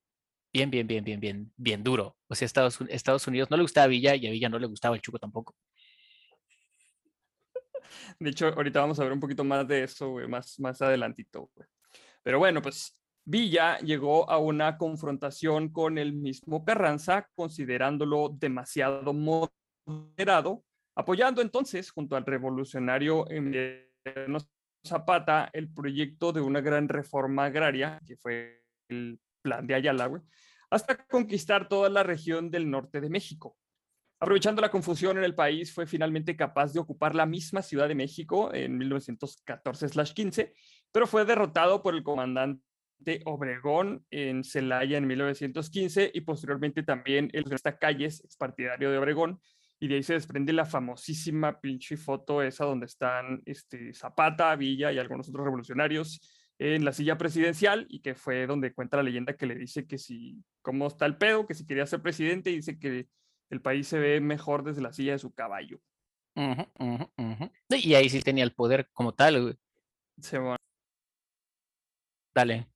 [0.52, 2.18] Bien, bien, bien, bien, bien, bien duro.
[2.28, 4.68] O sea, Estados, Estados Unidos no le gustaba a Villa y a Villa no le
[4.68, 5.56] gustaba el Chuco tampoco.
[8.20, 11.52] De hecho, ahorita vamos a ver un poquito más de eso, más, más adelantito.
[12.30, 20.64] Pero bueno, pues Villa llegó a una confrontación con el mismo Carranza, considerándolo demasiado moderado,
[20.94, 24.38] apoyando entonces, junto al revolucionario Emiliano
[24.86, 30.22] Zapata, el proyecto de una gran reforma agraria, que fue el plan de Ayala,
[30.70, 33.58] hasta conquistar toda la región del norte de México.
[34.22, 37.96] Aprovechando la confusión en el país, fue finalmente capaz de ocupar la misma Ciudad de
[37.96, 40.54] México en 1914-15
[40.92, 42.62] pero fue derrotado por el comandante
[43.26, 49.40] Obregón en Celaya en 1915 y posteriormente también el esta Calles, expartidario de Obregón,
[49.80, 54.92] y de ahí se desprende la famosísima pinche foto esa donde están este, Zapata, Villa
[54.92, 56.20] y algunos otros revolucionarios
[56.60, 59.98] en la silla presidencial y que fue donde cuenta la leyenda que le dice que
[59.98, 63.08] si, cómo está el pedo, que si quería ser presidente, dice que
[63.50, 65.80] el país se ve mejor desde la silla de su caballo.
[67.70, 69.58] Y ahí sí tenía el poder como tal.
[70.32, 70.58] Bueno.
[72.34, 72.68] Dale.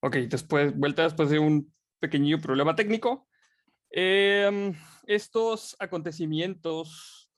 [0.00, 3.28] Ok, después, vuelta después de un pequeño problema técnico.
[3.90, 4.74] Em,
[5.06, 7.30] estos acontecimientos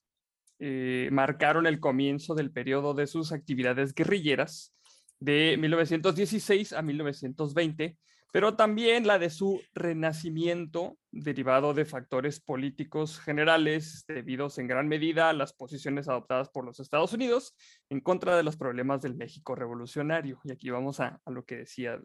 [0.58, 4.74] eh, marcaron el comienzo del periodo de sus actividades guerrilleras
[5.18, 7.98] de 1916 a 1920,
[8.34, 15.28] pero también la de su renacimiento derivado de factores políticos generales debidos en gran medida
[15.28, 17.54] a las posiciones adoptadas por los Estados Unidos
[17.90, 20.40] en contra de los problemas del México revolucionario.
[20.42, 22.00] Y aquí vamos a, lo que decía.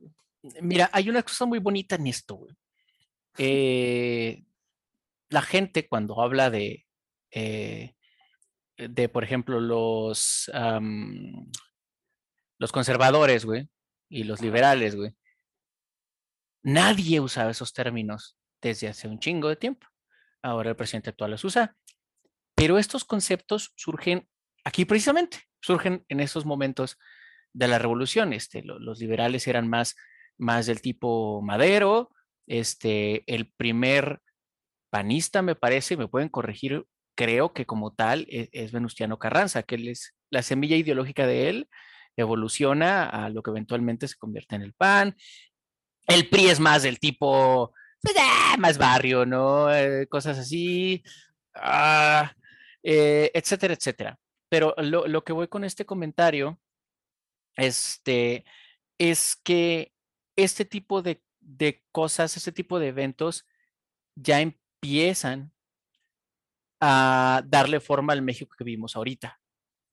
[0.62, 2.46] Mira, hay una cosa muy bonita en esto.
[3.40, 4.44] Eh,
[5.30, 6.86] la gente cuando habla de,
[7.32, 7.96] eh,
[8.78, 10.52] de por ejemplo, los,
[12.60, 13.68] los conservadores, güey,
[14.10, 15.16] y los liberales, güey,
[16.64, 19.88] Nadie usaba esos términos desde hace un chingo de tiempo.
[20.42, 21.76] Ahora el presidente actual los usa.
[22.56, 24.28] Pero estos conceptos surgen
[24.66, 26.98] aquí precisamente, surgen en esos momentos
[27.54, 28.34] de la revolución.
[28.34, 29.96] Este, los liberales eran más,
[30.38, 32.12] más del tipo Madero.
[32.48, 34.22] Este, el primer
[34.90, 39.76] panista, me parece, me pueden corregir, creo que como tal es, es Venustiano Carranza, que
[39.92, 41.70] es la semilla ideológica de él
[42.22, 45.16] evoluciona a lo que eventualmente se convierte en el PAN,
[46.10, 49.74] el PRI es más del tipo, pues, ah, más barrio, ¿no?
[49.74, 51.04] Eh, cosas así,
[51.54, 52.34] ah,
[52.84, 54.20] eh, etcétera, etcétera.
[54.50, 56.60] Pero lo, que voy con este comentario
[57.56, 58.44] este,
[58.98, 59.94] es que
[60.36, 61.22] este tipo de,
[61.92, 63.46] cosas, este tipo de eventos
[64.16, 65.54] ya empiezan
[66.82, 69.40] a darle forma al México que vivimos ahorita.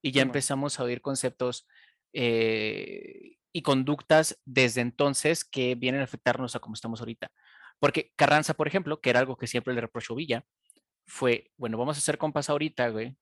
[0.02, 1.66] Y ya empezamos a oír conceptos
[2.12, 7.32] eh, y conductas desde entonces que vienen a afectarnos a cómo estamos ahorita.
[7.78, 10.44] Porque Carranza, por ejemplo, que era algo que siempre le reprochó Villa,
[11.06, 13.16] fue, bueno, vamos a hacer compas ahorita, güey,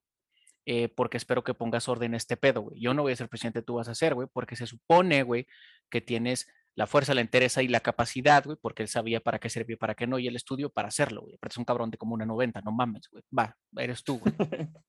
[0.66, 2.80] eh, porque espero que pongas orden en este pedo, güey.
[2.80, 5.46] Yo no voy a ser presidente, tú vas a ser, güey, porque se supone, güey,
[5.88, 9.48] que tienes la fuerza, la interés y la capacidad, güey, porque él sabía para qué
[9.48, 11.38] servía, para qué no, y el estudio para hacerlo, güey.
[11.40, 13.22] Pero es un cabrón de como una 90, no mames, güey.
[13.38, 14.34] Va, eres tú, güey.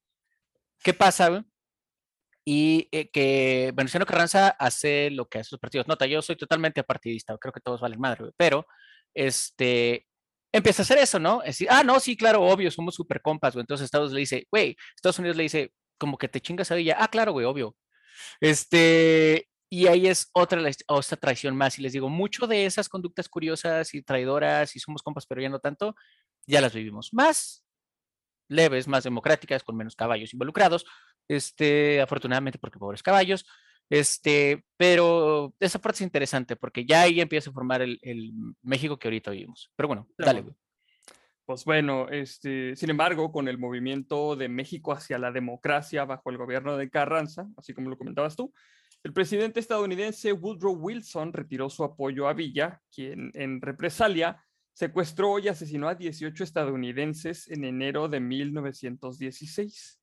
[0.83, 1.43] ¿Qué pasa, güey?
[2.45, 5.87] Y eh, que Venustiano Carranza hace lo que hace los partidos.
[5.87, 8.67] Nota, yo soy totalmente apartidista, creo que todos valen madre, pero
[9.15, 10.05] este,
[10.51, 11.41] empieza a hacer eso, ¿no?
[11.41, 13.61] Es decir, ah, no, sí, claro, obvio, somos super compas, güey.
[13.61, 16.77] Entonces Estados Unidos le dice, güey, Estados Unidos le dice, como que te chingas a
[16.77, 16.97] ella.
[16.99, 17.75] Ah, claro, güey, obvio.
[18.39, 21.79] Este, y ahí es otra, otra traición más.
[21.79, 25.49] Y les digo, mucho de esas conductas curiosas y traidoras y somos compas, pero ya
[25.49, 25.95] no tanto,
[26.47, 27.13] ya las vivimos.
[27.13, 27.65] Más
[28.47, 30.85] leves, más democráticas, con menos caballos involucrados,
[31.27, 33.45] este, afortunadamente porque pobres caballos,
[33.89, 39.07] este, pero esa parte es interesante porque ya ahí empieza a formar el, México que
[39.07, 39.71] ahorita vivimos.
[39.75, 40.55] Pero bueno, dale, güey.
[41.45, 46.37] Pues bueno, este, sin embargo, con el movimiento de México hacia la democracia bajo el
[46.37, 48.51] gobierno de Carranza, así como lo comentabas tú,
[49.03, 55.47] el presidente estadounidense Woodrow Wilson retiró su apoyo a Villa, quien en represalia secuestró y
[55.47, 59.99] asesinó a 18 estadounidenses en enero de 1916.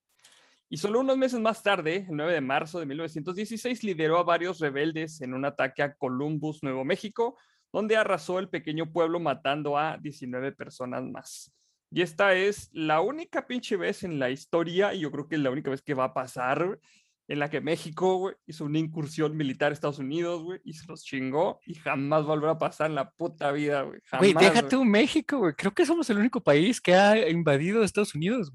[0.72, 4.58] Y solo unos meses más tarde, el 9 de marzo de 1916, lideró a varios
[4.58, 7.36] rebeldes en un ataque a Columbus, Nuevo México,
[7.70, 11.54] donde arrasó el pequeño pueblo matando a 19 personas más.
[11.90, 15.42] Y esta es la única pinche vez en la historia, y yo creo que es
[15.42, 16.80] la única vez que va a pasar,
[17.28, 21.04] en la que México hizo una incursión militar a Estados Unidos, güey, y se los
[21.04, 24.00] chingó y jamás volverá a pasar en la puta vida, güey.
[24.18, 25.52] Güey, déjate un México, güey.
[25.54, 28.50] Creo que somos el único país que ha invadido Estados Unidos,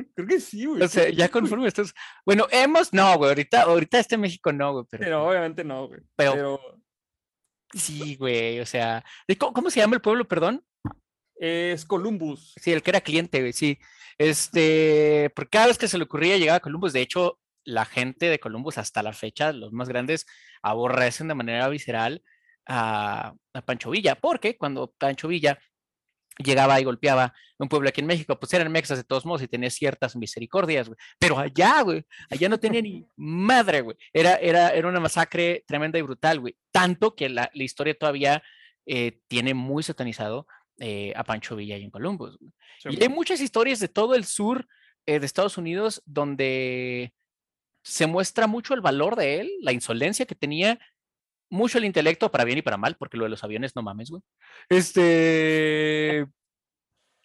[0.14, 0.82] Creo que sí, güey.
[0.82, 1.92] O sea, ya conforme estás.
[2.24, 3.30] Bueno, hemos, no, güey.
[3.30, 4.84] Ahorita, ahorita este México no, güey.
[4.90, 6.00] Pero, obviamente no, güey.
[6.16, 6.60] Pero,
[7.72, 8.60] Sí, güey.
[8.60, 9.04] O sea,
[9.38, 10.64] ¿cómo, ¿cómo, se llama el pueblo, perdón?
[11.36, 12.52] Es Columbus.
[12.60, 13.78] Sí, el que era cliente, güey, sí.
[14.18, 18.26] Este, porque cada vez que se le ocurría llegar a Columbus, de hecho, la gente
[18.28, 20.26] de Columbus hasta la fecha, los más grandes,
[20.62, 22.22] aborrecen de manera visceral
[22.66, 23.34] a,
[23.64, 25.58] Pancho Villa, porque cuando Pancho Villa
[26.42, 29.48] llegaba y golpeaba un pueblo aquí en México, pues eran mexas de todos modos y
[29.48, 30.98] tenía ciertas misericordias, güey.
[31.18, 33.96] Pero allá, güey, allá no tenía ni madre, güey.
[34.12, 36.56] Era, era, era una masacre tremenda y brutal, güey.
[36.70, 38.42] Tanto que la, historia todavía
[38.86, 40.46] eh, tiene muy satanizado
[40.78, 42.38] eh, a Pancho Villa y en Columbus.
[42.84, 44.66] y hay muchas historias de todo el sur
[45.06, 47.12] eh, de Estados Unidos donde
[47.82, 50.78] se muestra mucho el valor de él, la insolencia que tenía,
[51.50, 54.10] mucho el intelecto, para bien y para mal, porque lo de los aviones, no mames,
[54.10, 54.22] güey.
[54.68, 56.26] Este.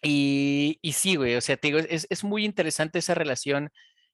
[0.02, 3.70] Y, y sí, güey, o sea, te digo, es, es muy interesante esa relación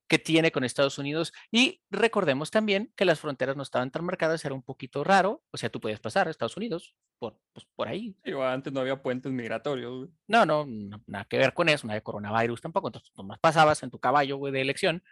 [0.09, 1.33] que tiene con Estados Unidos.
[1.51, 5.43] Y recordemos también que las fronteras no estaban tan marcadas, era un poquito raro.
[5.51, 8.17] O sea, tú podías pasar a Estados Unidos por, pues, por ahí.
[8.43, 10.09] antes no había puentes migratorios.
[10.29, 10.67] No, no,
[11.07, 12.89] nada que ver con eso, no había coronavirus tampoco.
[12.89, 15.03] Entonces, nomás pasabas en tu caballo, güey, de elección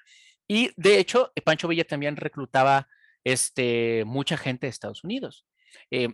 [0.50, 2.88] y de hecho, Pancho Villa también reclutaba
[3.24, 5.46] este, mucha gente de Estados Unidos.
[5.90, 6.08] Eh,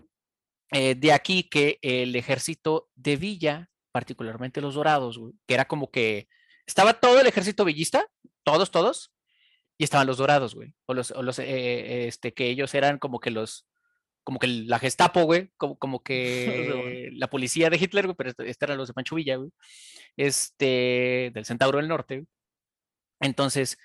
[0.73, 6.29] eh, de aquí que el ejército de Villa, particularmente los dorados, que era como que
[6.66, 8.07] estaba todo el ejército villista,
[8.42, 9.12] todos, todos,
[9.79, 13.31] y estaban los dorados, güey, o los, o los este, que ellos eran como que
[13.31, 13.66] los,
[14.27, 18.64] como que la Gestapo, güey, como, como que la policía de Hitler, güey, pero este
[18.64, 19.51] eran los de Pancho Villa, güey,
[20.16, 22.27] este, del Centauro del Norte.
[23.21, 23.79] Entonces,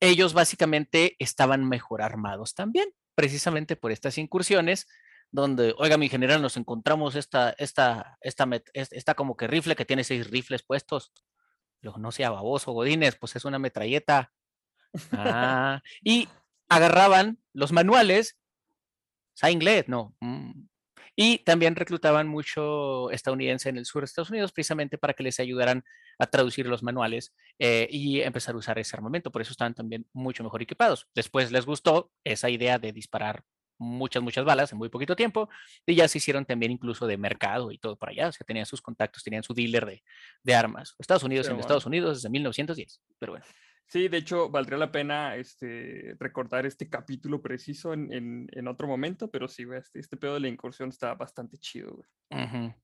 [0.00, 4.86] ellos básicamente estaban mejor armados también, precisamente por estas incursiones,
[5.30, 10.04] donde, oiga, mi general, nos encontramos esta, esta, esta, esta como que rifle que tiene
[10.04, 11.12] seis rifles puestos.
[11.82, 14.32] No sea baboso, Godínez, pues es una metralleta.
[15.12, 16.28] Ah, y
[16.68, 18.38] agarraban los manuales.
[19.34, 19.88] ¿Sabe inglés?
[19.88, 20.14] No.
[20.20, 20.66] Mm,
[21.16, 25.38] y también reclutaban mucho estadounidense en el sur de Estados Unidos precisamente para que les
[25.40, 25.84] ayudaran
[26.18, 29.30] a traducir los manuales eh, y empezar a usar ese armamento.
[29.30, 31.08] Por eso estaban también mucho mejor equipados.
[31.14, 33.44] Después les gustó esa idea de disparar
[33.78, 35.48] muchas, muchas balas en muy poquito tiempo
[35.86, 38.28] y ya se hicieron también incluso de mercado y todo por allá.
[38.28, 40.02] O sea, tenían sus contactos, tenían su dealer de,
[40.42, 40.94] de armas.
[40.98, 43.00] Estados Unidos en Estados Unidos desde 1910.
[43.18, 43.44] Pero bueno.
[43.86, 49.30] Sí, de hecho, valdría la pena este, recordar este capítulo preciso en, en, otro momento,
[49.30, 52.74] pero sí, este, este, pedo de la incursión está bastante chido, güey.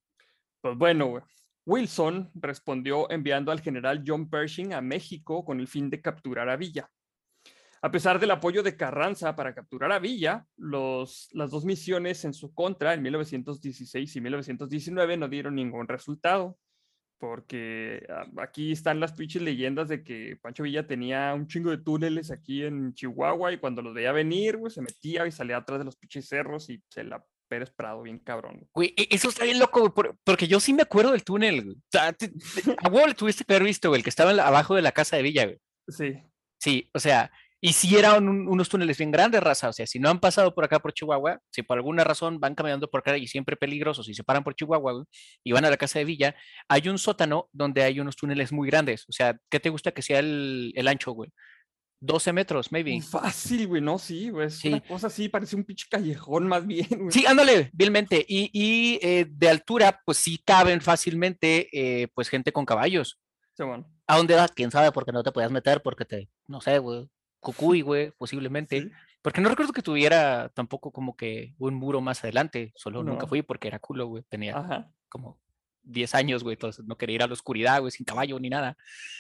[0.61, 1.23] Pues bueno, güey.
[1.67, 6.57] Wilson respondió enviando al general John Pershing a México con el fin de capturar a
[6.57, 6.91] Villa.
[7.83, 12.35] A pesar del apoyo de Carranza para capturar a Villa, los, las dos misiones en
[12.35, 16.59] su contra en 1916 y 1919 no dieron ningún resultado
[17.21, 21.79] porque ah, aquí están las pinches leyendas de que Pancho Villa tenía un chingo de
[21.79, 25.79] túneles aquí en Chihuahua y cuando los veía venir, güey, se metía y salía atrás
[25.79, 28.67] de los pinches cerros y se la Pérez Prado bien cabrón.
[28.73, 29.93] Güey, e, eso está bien loco,
[30.25, 31.77] porque yo sí me acuerdo del túnel.
[31.93, 35.17] Sea, a le tuviste que haber visto, güey, el que estaba abajo de la casa
[35.17, 35.59] de Villa, güey.
[35.89, 36.17] Sí.
[36.59, 37.31] Sí, o sea,
[37.63, 39.69] y si eran unos túneles bien grandes, raza.
[39.69, 42.55] O sea, si no han pasado por acá por Chihuahua, si por alguna razón van
[42.55, 45.05] caminando por acá y siempre peligrosos y se paran por Chihuahua
[45.45, 46.35] y van a la casa de Villa,
[46.69, 49.05] hay un sótano donde hay unos túneles muy grandes.
[49.09, 51.31] O sea, ¿qué te gusta que sea el, ancho, güey?
[52.03, 52.99] 12 metros, maybe.
[53.03, 54.47] Fácil, güey, no, sí, güey.
[54.47, 57.11] Es una cosa así, parece un pinche callejón más bien, güey.
[57.11, 58.25] Sí, ándale, vilmente.
[58.27, 63.21] Y, y eh, de altura, pues sí caben fácilmente, eh, pues gente con caballos.
[63.55, 63.87] Sí, bueno.
[64.07, 64.51] ¿A dónde vas?
[64.53, 64.93] ¿Quién sabe?
[64.93, 67.07] Porque no te podías meter, porque te, no sé, güey,
[67.41, 68.91] Cucuy, güey, posiblemente.
[69.23, 72.73] Porque no recuerdo que tuviera tampoco como que un muro más adelante.
[72.75, 74.23] Solo nunca fui porque era culo, güey.
[74.29, 75.39] Tenía como
[75.83, 76.55] 10 años, güey.
[76.55, 78.79] Entonces no quería ir a la oscuridad, güey, sin caballo ni nada.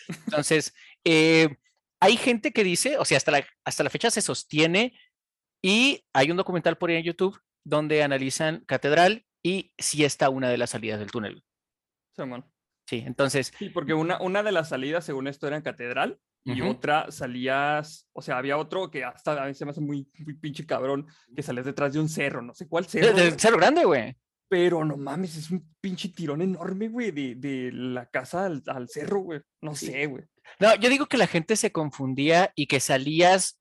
[0.26, 1.56] Entonces, eh,
[2.00, 4.98] hay gente que dice, o sea, hasta la, hasta la fecha se sostiene
[5.62, 10.48] y hay un documental por ahí en YouTube donde analizan Catedral y si está una
[10.48, 11.44] de las salidas del túnel.
[12.16, 12.22] Sí,
[12.86, 13.52] Sí, entonces.
[13.56, 18.08] Sí, porque una, una de las salidas, según esto, era en Catedral y otra salías,
[18.12, 21.06] o sea, había otro que hasta a mí se me hace muy, muy pinche cabrón,
[21.34, 23.12] que salías detrás de un cerro, no sé cuál cerro.
[23.14, 24.16] Del cerro grande, güey.
[24.48, 28.88] Pero no mames, es un pinche tirón enorme, güey, de, de la casa al, al
[28.88, 29.40] cerro, güey.
[29.60, 30.24] No sé, güey.
[30.58, 33.60] No, yo digo que la gente se confundía y que salías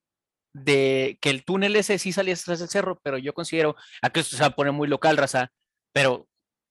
[0.54, 4.36] de que el túnel ese sí salías detrás del cerro, pero yo considero, aquí esto
[4.36, 5.52] se va a poner muy local, raza,
[5.94, 6.28] pero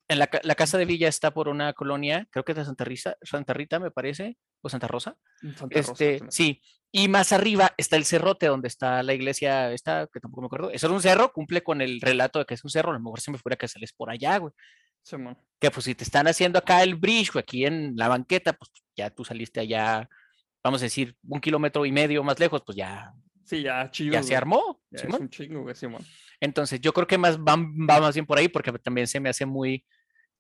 [0.09, 3.17] en la, casa de Villa está por una colonia, creo que es de Santa Rita,
[3.23, 5.17] Santa Rita me parece, o Santa Rosa.
[5.57, 10.21] Santa este, sí, y más arriba está el cerrote donde está la iglesia, esta, que
[10.21, 10.71] tampoco me acuerdo.
[10.71, 13.01] Eso es un cerro, cumple con el relato de que es un cerro, a lo
[13.01, 14.53] mejor se me fuera que sales por allá, güey.
[15.61, 18.71] que pues si te están haciendo acá el bridge, güey, aquí en la banqueta, pues
[18.97, 20.09] ya tú saliste allá,
[20.65, 23.13] vamos a decir, un kilómetro y medio más lejos, pues ya.
[23.45, 24.13] Sí, ya chido.
[24.13, 24.83] Ya se armó.
[24.91, 26.05] es un chingo, güey, Simón.
[26.41, 29.29] Entonces, yo creo que más va, va, más bien por ahí, porque también se me
[29.29, 29.85] hace muy,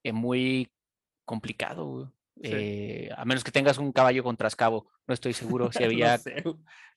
[0.03, 0.71] eh, muy
[1.25, 2.07] complicado, güey.
[2.43, 4.91] Eh, a menos que tengas un caballo con trascabo.
[5.07, 6.21] No estoy seguro si había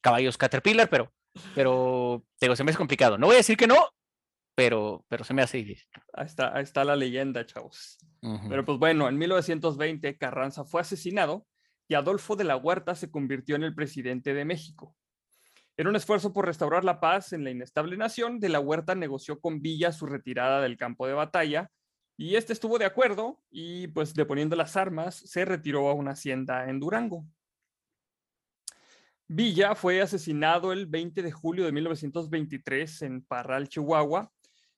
[0.01, 1.12] caballos Caterpillar, pero,
[1.56, 3.17] pero digo, se me hace complicado.
[3.17, 3.89] No voy a decir que no,
[4.56, 5.88] pero, pero se me hace difícil.
[6.13, 7.97] Ahí está, ahí está la leyenda, chavos.
[8.49, 11.47] Pero pues bueno, en 1920 Carranza fue asesinado
[11.88, 14.95] y Adolfo de la Huerta se convirtió en el presidente de México.
[15.75, 19.39] En un esfuerzo por restaurar la paz en la inestable nación, de la Huerta negoció
[19.39, 21.71] con Villa su retirada del campo de batalla
[22.17, 26.69] y este estuvo de acuerdo y pues deponiendo las armas se retiró a una hacienda
[26.69, 27.26] en Durango.
[29.28, 34.32] Villa fue asesinado el 20 de julio de 1923 en Parral, Chihuahua,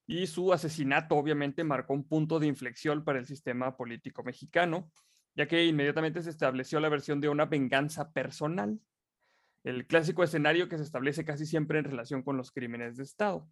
[0.06, 4.91] y su asesinato obviamente marcó un punto de inflexión para el sistema político mexicano,
[5.36, 8.80] ya que inmediatamente se estableció la versión de una venganza personal,
[9.63, 13.50] el clásico escenario que se establece casi siempre en relación con los crímenes de Estado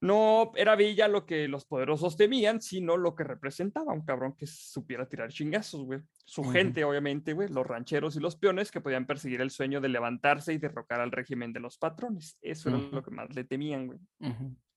[0.00, 4.46] no era Villa lo que los poderosos temían, sino lo que representaba un cabrón que
[4.46, 6.00] supiera tirar chingazos, güey.
[6.24, 9.88] Su gente, obviamente, güey, los rancheros y los peones que podían perseguir el sueño de
[9.88, 12.36] levantarse y derrocar al régimen de los patrones.
[12.42, 13.98] Eso era lo que más le temían, güey.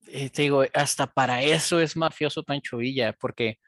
[0.07, 3.59] Eh, te digo, hasta para eso es mafioso Pancho Villa, porque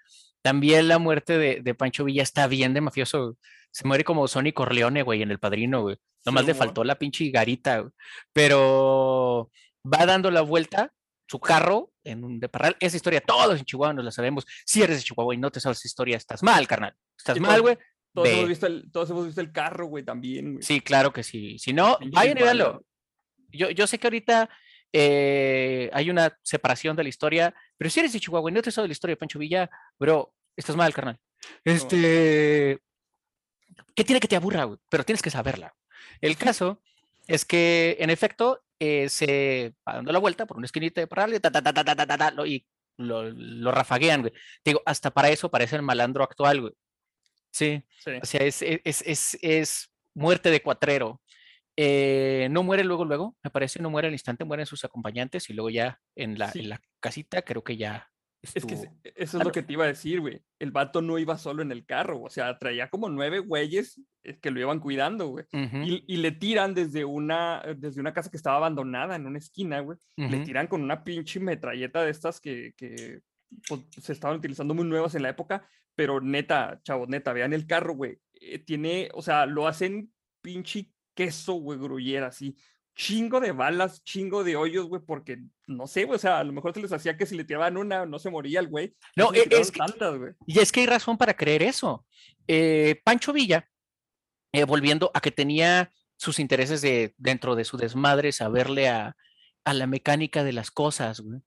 [0.41, 3.37] también la muerte de, Pancho Villa está bien de mafioso.
[3.71, 5.97] Se muere como Sonny Corleone, güey, en El Padrino, güey.
[6.25, 7.89] Nomás le faltó la pinche garita,
[8.31, 9.49] Pero
[9.83, 10.93] va dando la vuelta
[11.31, 12.75] su carro en un de Parral.
[12.81, 14.45] Esa historia, todos en Chihuahua nos la sabemos.
[14.65, 16.93] Si eres de Chihuahua y no te sabes esa historia, estás mal, carnal.
[17.17, 17.77] Estás mal, güey.
[18.13, 20.61] Todos, hemos visto el, todos hemos visto el carro, güey, también.
[20.61, 21.57] Sí, claro que sí.
[21.57, 22.83] Si no, vayan y véanlo.
[23.47, 24.49] Yo, yo sé que ahorita
[24.91, 28.71] eh, hay una separación de la historia, pero si eres de Chihuahua y no te
[28.71, 31.17] sabes la historia de Pancho Villa, bro, estás mal, carnal.
[31.63, 32.77] Este.
[33.95, 34.79] ¿Qué tiene que te aburra, güey?
[34.89, 35.73] Pero tienes que saberla.
[36.19, 36.81] El caso
[37.25, 41.39] es que, en efecto, eh, se va dando la vuelta por una esquinita de parral
[42.47, 42.65] y
[42.97, 44.33] lo, lo rafaguean, güey.
[44.65, 46.73] Digo, hasta para eso parece el malandro actual, güey.
[47.51, 47.83] Sí.
[48.21, 51.21] O sea, es, es, es, es, muerte de cuatrero.
[51.77, 55.53] Eh, no muere luego, luego, me parece, no muere al instante, mueren sus acompañantes y
[55.53, 58.11] luego ya en la, en la casita creo que ya
[58.41, 58.73] es que
[59.15, 60.41] eso es lo que te iba a decir, güey.
[60.58, 64.39] El vato no iba solo en el carro, o sea, traía como nueve güeyes eh,
[64.39, 65.45] que lo iban cuidando, güey.
[65.51, 69.97] y, le tiran desde una, desde una casa que estaba abandonada en una esquina, güey.
[70.15, 73.19] Le tiran con una pinche metralleta de estas que, que
[73.67, 77.67] pues, se estaban utilizando muy nuevas en la época, pero neta, chavos, neta, vean el
[77.67, 78.17] carro, güey.
[78.34, 82.56] Eh, tiene, o sea, lo hacen pinche queso, güey, gruyera, así
[82.95, 85.39] chingo de balas, chingo de hoyos, güey, porque
[85.71, 87.77] no sé, güey, o sea, a lo mejor se les hacía que si le tiraban
[87.77, 88.95] una, no se moría el güey.
[89.15, 89.79] No, e, es, que,
[90.45, 92.05] y es que hay razón para creer eso.
[92.47, 93.69] Eh, Pancho Villa,
[94.51, 99.15] eh, volviendo a que tenía sus intereses de, dentro de su desmadre, saberle a,
[99.63, 101.41] a la mecánica de las cosas, güey,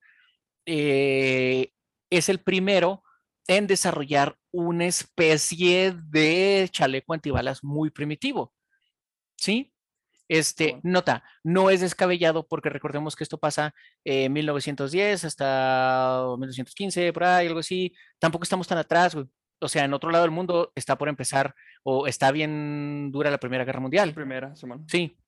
[0.66, 1.72] eh,
[2.10, 3.02] es el primero
[3.46, 8.54] en desarrollar una especie de chaleco antibalas muy primitivo.
[9.37, 9.73] ¿Sí?
[10.28, 17.24] Este, nota, no es descabellado porque recordemos que esto pasa en 1910 hasta 1915, por
[17.24, 17.94] ahí, algo así.
[18.18, 19.16] Tampoco estamos tan atrás,
[19.60, 23.38] O sea, en otro lado del mundo está por empezar o está bien dura la
[23.38, 24.14] Primera Guerra Mundial.
[24.14, 24.84] Primera, semana.
[24.88, 25.18] Sí.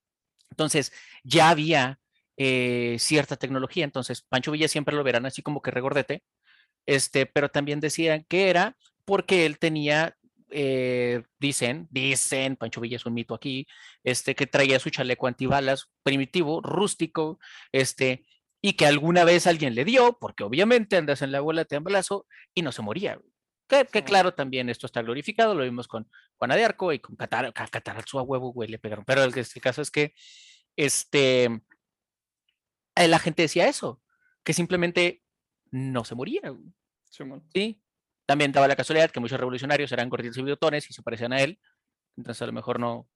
[0.50, 0.92] Entonces,
[1.24, 1.98] ya había
[2.36, 3.84] eh, cierta tecnología.
[3.84, 6.22] Entonces, Pancho Villa siempre lo verán así como que regordete.
[6.86, 10.16] Este, pero también decían que era porque él tenía
[10.58, 13.66] eh, dicen, dicen, Pancho Villa es un mito aquí,
[14.02, 17.38] este, que traía su chaleco antibalas primitivo, rústico,
[17.72, 18.24] este,
[18.62, 22.26] y que alguna vez alguien le dio, porque obviamente andas en la bola de balazo
[22.54, 23.20] y no se moría.
[23.68, 27.52] Que, claro, también esto está glorificado, lo vimos con Juana de Arco y con Catar,
[28.06, 29.04] su a huevo, güey, le pegaron.
[29.04, 30.14] Pero el, el caso es que
[30.74, 31.60] este,
[32.94, 34.00] la gente decía eso,
[34.42, 35.22] que simplemente
[35.70, 36.40] no se moría.
[37.52, 37.82] Sí,
[38.26, 41.40] También daba la casualidad que muchos revolucionarios eran gorditos y bigotones y se parecían a
[41.40, 41.58] él.
[42.16, 43.08] Entonces a lo mejor no,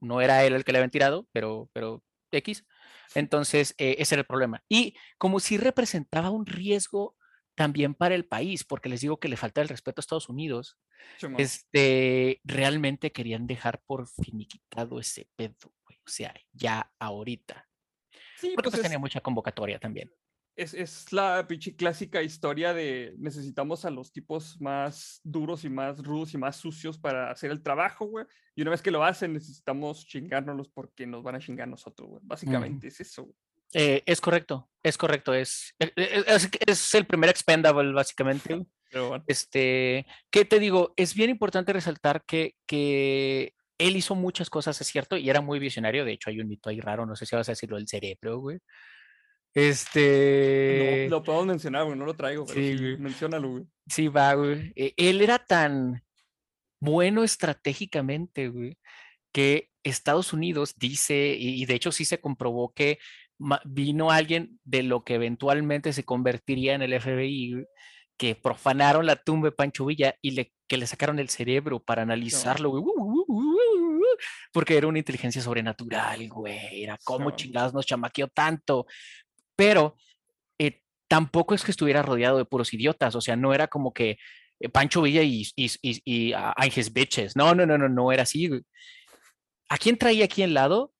[0.00, 2.66] no era él el que le habían tirado, pero, pero X.
[3.14, 4.62] Entonces eh, ese era el problema.
[4.68, 7.16] Y como si representaba un riesgo
[7.54, 10.78] también para el país, porque les digo que le falta el respeto a Estados Unidos,
[11.38, 17.66] este, realmente querían dejar por finiquitado ese pedo, o sea, ya ahorita.
[18.36, 20.10] Sí, porque pues, pues tenía mucha convocatoria también
[20.56, 26.34] es, la pinche clásica historia de necesitamos a los tipos más duros y más rudos
[26.34, 28.26] y más sucios para hacer el trabajo, güey.
[28.54, 32.20] Y una vez que lo hacen, necesitamos chingárnoslos porque nos van a chingar nosotros, güey.
[32.24, 33.28] Básicamente es eso,
[33.72, 38.66] eh, es correcto, es correcto, es, e, e, es, es, el primer expendable, básicamente.
[39.28, 40.94] Este, ¿qué te digo?
[40.96, 45.60] Es bien importante resaltar que, que él hizo muchas cosas, es cierto, y era muy
[45.60, 46.04] visionario.
[46.04, 48.38] De hecho, hay un mito ahí raro, no sé si vas a decirlo, el cerebro,
[48.38, 48.58] güey.
[49.54, 51.06] Este.
[51.08, 53.64] No, lo podemos mencionar, güey, no lo traigo, pero sí, sí menciónalo, güey.
[53.86, 54.72] Sí, va, güey.
[54.76, 56.02] E, él era tan
[56.80, 58.78] bueno estratégicamente, güey,
[59.32, 62.98] que Estados Unidos dice, y de hecho sí se comprobó que
[63.64, 67.64] vino alguien de lo que eventualmente se convertiría en el FBI,
[68.18, 72.02] que profanaron la tumba de Pancho Villa y le, que le sacaron el cerebro para
[72.02, 72.84] analizarlo, güey.
[74.52, 76.82] porque era una inteligencia sobrenatural, güey.
[76.82, 78.86] Era como chingados nos chamaqueó tanto
[79.60, 79.94] pero
[80.58, 84.16] eh, tampoco es que estuviera rodeado de puros idiotas, o sea, no era como que
[84.58, 88.22] eh, Pancho Villa y, y, y, y uh, bitches, no, no, no, no, no era
[88.22, 88.48] así.
[89.68, 90.94] ¿A quién traía aquí en lado?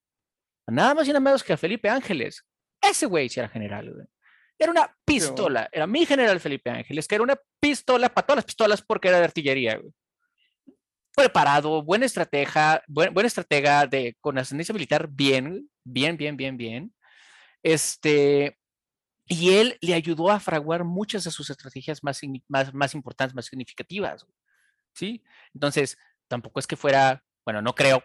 [0.67, 2.45] Nada más y nada menos que a Felipe Ángeles.
[2.79, 4.05] Ese güey sí era general, güey.
[4.59, 8.45] Era una pistola, era mi general Felipe Ángeles, que era una pistola para todas las
[8.45, 9.91] pistolas porque era de artillería, güey
[11.13, 16.93] preparado, buena estratega, buen, buena estratega de, con ascendencia militar, bien, bien, bien, bien, bien.
[17.63, 18.57] Este,
[19.25, 23.45] y él le ayudó a fraguar muchas de sus estrategias más, más, más importantes, más
[23.45, 24.25] significativas.
[24.93, 25.23] ¿Sí?
[25.53, 25.97] Entonces,
[26.27, 28.03] tampoco es que fuera, bueno, no creo,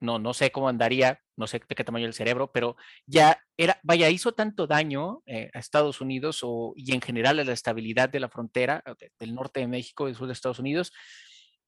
[0.00, 2.76] no, no sé cómo andaría, no sé de qué tamaño el cerebro, pero
[3.06, 7.44] ya era, vaya, hizo tanto daño eh, a Estados Unidos o, y en general a
[7.44, 8.82] la estabilidad de la frontera
[9.18, 10.92] del norte de México y sur de Estados Unidos,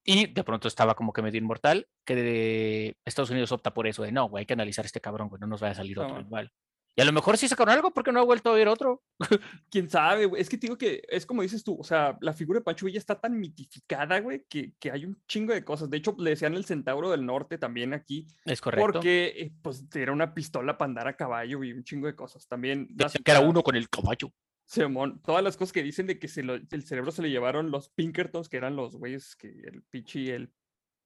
[0.05, 4.03] y de pronto estaba como que medio inmortal, que de Estados Unidos opta por eso
[4.03, 6.21] de no, güey, hay que analizar este cabrón, güey, no nos vaya a salir otro
[6.21, 6.53] igual.
[6.97, 9.03] Y a lo mejor sí sacaron algo porque no ha vuelto a ver otro.
[9.71, 10.41] Quién sabe, güey.
[10.41, 12.87] Es que te digo que es como dices tú, o sea, la figura de Pancho
[12.87, 15.91] Villa está tan mitificada, güey, que, que, hay un chingo de cosas.
[15.91, 18.27] De hecho, le decían el Centauro del Norte también aquí.
[18.45, 18.93] Es correcto.
[18.93, 22.47] Porque, eh, pues, era una pistola para andar a caballo y un chingo de cosas.
[22.47, 22.89] También.
[23.25, 24.33] que era uno con el caballo.
[24.67, 27.71] Simón, todas las cosas que dicen de que se lo, el cerebro se le llevaron
[27.71, 30.53] los Pinkertons, que eran los güeyes que el pichi, el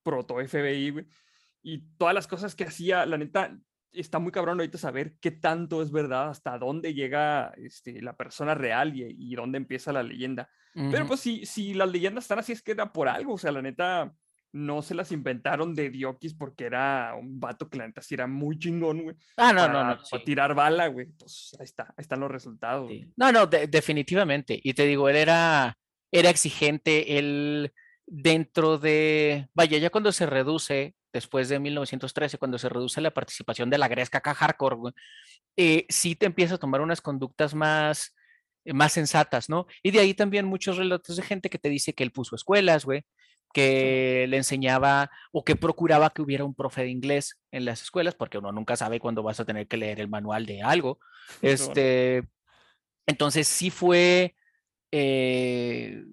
[0.02, 1.06] proto FBI, güey.
[1.62, 3.58] Y todas las cosas que hacía, la neta,
[3.92, 8.54] está muy cabrón ahorita saber qué tanto es verdad, hasta dónde llega este, la persona
[8.54, 10.48] real y, dónde empieza la leyenda.
[10.74, 13.50] Pero pues si, si las leyendas están así es que era por algo, o sea,
[13.50, 14.14] la neta
[14.52, 18.26] no se las inventaron de Diokis porque era un vato que la neta sí era
[18.26, 19.16] muy chingón, güey.
[19.36, 19.98] Ah, no, no, no.
[20.10, 21.06] Para tirar bala, güey.
[21.18, 22.90] Pues ahí está, ahí están los resultados.
[23.16, 24.58] No, no, definitivamente.
[24.62, 25.76] Y te digo, él era,
[26.10, 27.72] era exigente, él
[28.06, 33.70] dentro de, vaya, ya cuando se reduce después de 1913, cuando se reduce la participación
[33.70, 34.92] de la Gresca acá hardcore,
[35.56, 38.14] eh, sí te empieza a tomar unas conductas más,
[38.64, 39.66] eh, más sensatas, ¿no?
[39.82, 42.84] Y de ahí también muchos relatos de gente que te dice que él puso escuelas,
[42.84, 43.04] güey,
[43.52, 48.14] que le enseñaba o que procuraba que hubiera un profe de inglés en las escuelas,
[48.14, 50.98] porque uno nunca sabe cuándo vas a tener que leer el manual de algo.
[51.42, 52.22] Este,
[53.06, 54.34] entonces sí fue,
[54.92, 56.04] eh,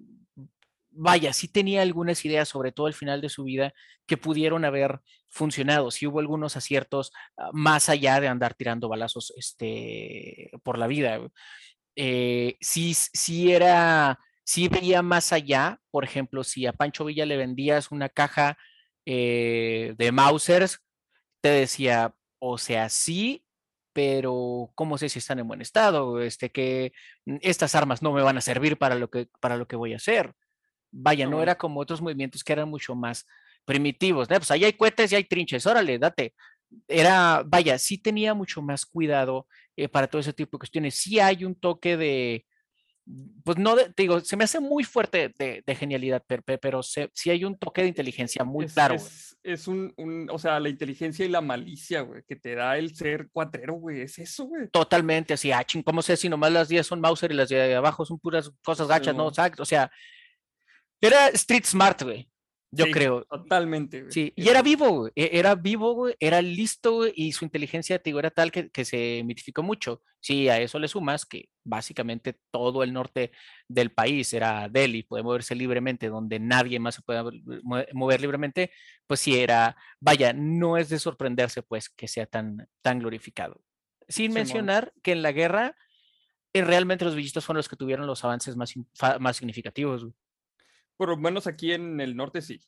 [0.96, 3.72] vaya, sí tenía algunas ideas, sobre todo al final de su vida,
[4.06, 5.90] que pudieron haber funcionado.
[5.90, 11.20] Sí hubo algunos aciertos ah, más allá de andar tirando balazos este, por la vida.
[11.96, 15.80] Eh, sí, sí era, sí veía más allá.
[15.90, 18.58] Por ejemplo, si a Pancho Villa le vendías una caja
[19.06, 20.80] eh, de Mausers,
[21.40, 23.44] te decía, o sea, sí,
[23.92, 26.20] pero ¿cómo sé si están en buen estado?
[26.20, 26.92] Este, que
[27.24, 29.94] mm, estas armas no me van a servir para lo que, para lo que voy
[29.94, 30.34] a hacer.
[30.98, 33.26] Vaya, no era como otros movimientos que eran mucho más
[33.64, 34.36] primitivos, ¿no?
[34.36, 36.34] Pues ahí hay cohetes y hay trinches, órale, date.
[36.88, 40.94] Era, vaya, sí tenía mucho más cuidado eh, para todo ese tipo de cuestiones.
[40.94, 42.46] Sí hay un toque de,
[43.44, 47.44] pues no, te digo, se me hace muy fuerte de, genialidad, pero, pero sí hay
[47.44, 48.96] un toque de inteligencia muy claro.
[49.44, 52.96] Es, un, un, o sea, la inteligencia y la malicia, güey, que te da el
[52.96, 54.68] ser cuatrero, güey, es eso, güey.
[54.70, 57.76] Totalmente, así, ah, ching, ¿cómo sé si nomás las 10 son Mauser y las de
[57.76, 59.26] abajo son puras cosas gachas, no?
[59.26, 59.90] O sea,
[61.00, 62.28] era street smart, güey.
[62.72, 63.24] Yo creo.
[63.24, 64.00] Totalmente.
[64.02, 64.12] Güey.
[64.12, 65.12] Sí, y era vivo, güey.
[65.14, 68.68] e- Era vivo, güey, era listo, güey, y su inteligencia, te digo, era tal que,
[68.70, 70.02] que se mitificó mucho.
[70.20, 73.30] Sí, a eso le sumas que básicamente todo el norte
[73.68, 77.22] del país era Delhi, puede moverse libremente, donde nadie más se puede
[77.94, 78.72] mover libremente,
[79.06, 83.62] pues sí era, vaya, no es de sorprenderse, pues, que sea tan, tan glorificado.
[84.08, 85.76] Sin mencionar que en la guerra,
[86.52, 88.74] eh, realmente los villistas fueron los que tuvieron los avances más,
[89.20, 90.02] más significativos.
[90.02, 90.14] güey.
[90.96, 92.60] Por lo menos aquí en el norte sí.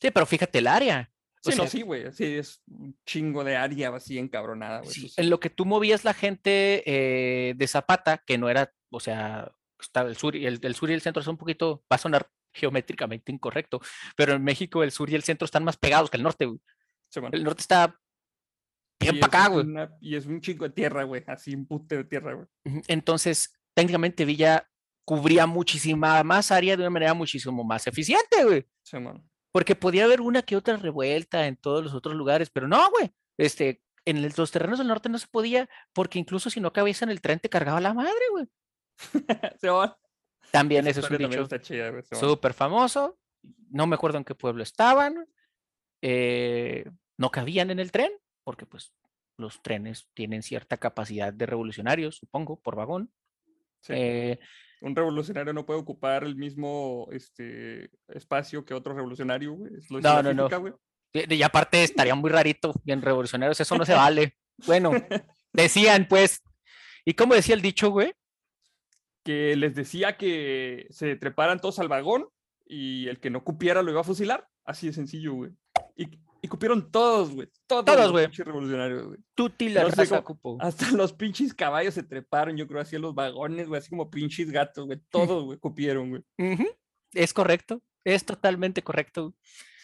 [0.00, 1.10] Sí, pero fíjate el área.
[1.44, 2.12] O Sí, no, sí, güey.
[2.12, 4.92] Sí, es un chingo de área así encabronada, güey.
[4.92, 5.20] Sí, eso sí.
[5.20, 9.52] en lo que tú movías la gente eh, de Zapata, que no era, o sea,
[9.80, 11.98] está el sur y el, el sur y el centro son un poquito, va a
[11.98, 13.80] sonar geométricamente incorrecto,
[14.16, 16.60] pero en México el sur y el centro están más pegados que el norte, güey.
[17.32, 17.98] El norte está
[19.00, 19.66] bien Y para es acá, güey.
[20.00, 21.24] Y es un chingo de tierra, güey.
[21.26, 22.46] Así un pute de tierra, güey.
[22.86, 24.68] Entonces, técnicamente Villa
[25.08, 28.66] cubría muchísima más área de una manera muchísimo más eficiente, güey.
[28.82, 29.26] Simón.
[29.50, 33.10] Porque podía haber una que otra revuelta en todos los otros lugares, pero no, güey.
[33.38, 37.00] Este, en el- los terrenos del norte no se podía, porque incluso si no cabías
[37.00, 38.48] en el tren te cargaba la madre, güey.
[39.62, 39.94] Simón.
[40.50, 41.48] También ese es un dicho
[42.12, 43.18] súper famoso.
[43.70, 45.26] No me acuerdo en qué pueblo estaban.
[46.02, 46.84] eh,
[47.16, 48.12] no cabían en el tren,
[48.44, 48.92] porque pues
[49.38, 53.10] los trenes tienen cierta capacidad de revolucionarios, supongo, por vagón.
[53.80, 53.92] Sí.
[53.96, 54.38] Eh,
[54.80, 59.74] Un revolucionario no puede ocupar el mismo este, espacio que otro revolucionario, güey.
[59.76, 60.60] Es lo dice No, no, no.
[60.60, 60.72] güey.
[61.12, 64.36] y y aparte estaría muy rarito, bien revolucionarios, eso no se vale.
[64.66, 64.90] Bueno,
[65.52, 66.42] decían pues.
[67.04, 68.12] ¿Y cómo decía el dicho, güey?
[69.22, 72.26] Que les decía que se treparan todos al vagón
[72.66, 74.48] y el que no cupiera lo iba a fusilar.
[74.64, 75.52] Así de sencillo, güey.
[75.96, 76.08] Y,
[76.40, 77.48] y cupieron todos, güey.
[77.66, 78.26] Todos, Todos, güey.
[78.26, 79.18] pinches revolucionarios, güey.
[79.34, 80.58] Tuti la No sé raza cómo- cupo.
[80.60, 83.78] Hasta los pinches caballos se treparon, yo creo, así en los vagones, güey.
[83.80, 85.00] Así como pinches gatos, güey.
[85.10, 86.22] Todos, güey, cupieron, güey.
[87.12, 89.34] Es correcto, es totalmente correcto.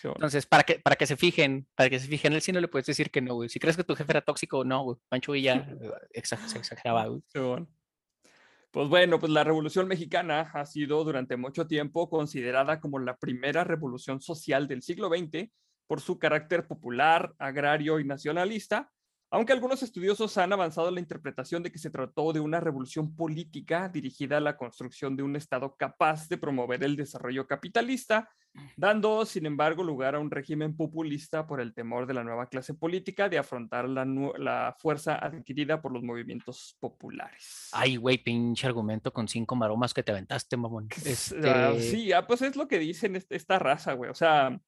[0.00, 0.08] Sí.
[0.08, 2.68] Entonces, para que, para que se fijen, para que se fijen, él sí no le
[2.68, 3.48] puedes decir que no, güey.
[3.48, 4.98] Si crees que tu jefe era tóxico, no, güey.
[5.08, 5.54] Pancho Villa
[6.12, 7.22] eh, se exageraba, güey.
[7.28, 7.68] Simón.
[8.70, 13.62] Pues bueno, pues la Revolución Mexicana ha sido durante mucho tiempo considerada como la primera
[13.62, 15.48] revolución social del siglo XX
[15.86, 18.90] por su carácter popular, agrario y nacionalista,
[19.30, 23.16] aunque algunos estudiosos han avanzado en la interpretación de que se trató de una revolución
[23.16, 28.30] política dirigida a la construcción de un Estado capaz de promover el desarrollo capitalista,
[28.76, 32.74] dando, sin embargo, lugar a un régimen populista por el temor de la nueva clase
[32.74, 34.04] política de afrontar la,
[34.38, 37.70] la fuerza adquirida por los movimientos populares.
[37.72, 40.86] Ay, güey, pinche argumento con cinco maromas que te aventaste, mamón.
[40.92, 44.10] Ah, Este, Sí, ah, pues es lo que dicen est- esta raza, güey.
[44.10, 44.60] O sea,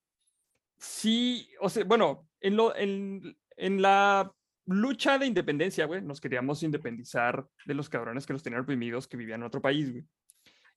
[0.79, 4.33] sí, o sea, bueno, en, lo, en, en la
[4.67, 9.17] lucha de independencia, güey, nos queríamos independizar de los cabrones que nos tenían oprimidos que
[9.17, 10.05] vivían en otro país, güey.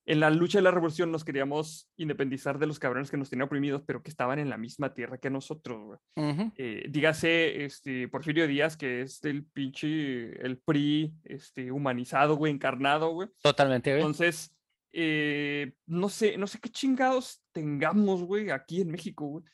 [0.06, 3.46] En la lucha de la revolución nos queríamos independizar de los cabrones que nos tenían
[3.46, 5.98] oprimidos, pero que estaban en la misma tierra que nosotros, güey.
[6.16, 12.52] ujú, Eh, dígase, este, Porfirio Díaz, que es el pinche, el PRI, este, humanizado, güey,
[12.52, 13.28] encarnado, güey.
[13.42, 14.00] Totalmente, güey.
[14.00, 14.56] Entonces,
[14.92, 19.44] eh, no sé, no sé qué chingados tengamos, güey, aquí en México, güey,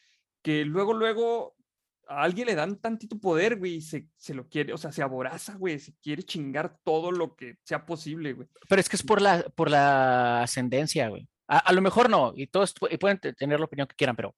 [0.46, 1.56] que luego, luego
[2.06, 5.02] a alguien le dan tantito poder, güey, y se, se lo quiere, o sea, se
[5.02, 8.46] aboraza, güey, se quiere chingar todo lo que sea posible, güey.
[8.68, 11.28] Pero es que es por la, por la ascendencia, güey.
[11.48, 14.14] A, a lo mejor no, y todos y pueden te- tener la opinión que quieran,
[14.14, 14.36] pero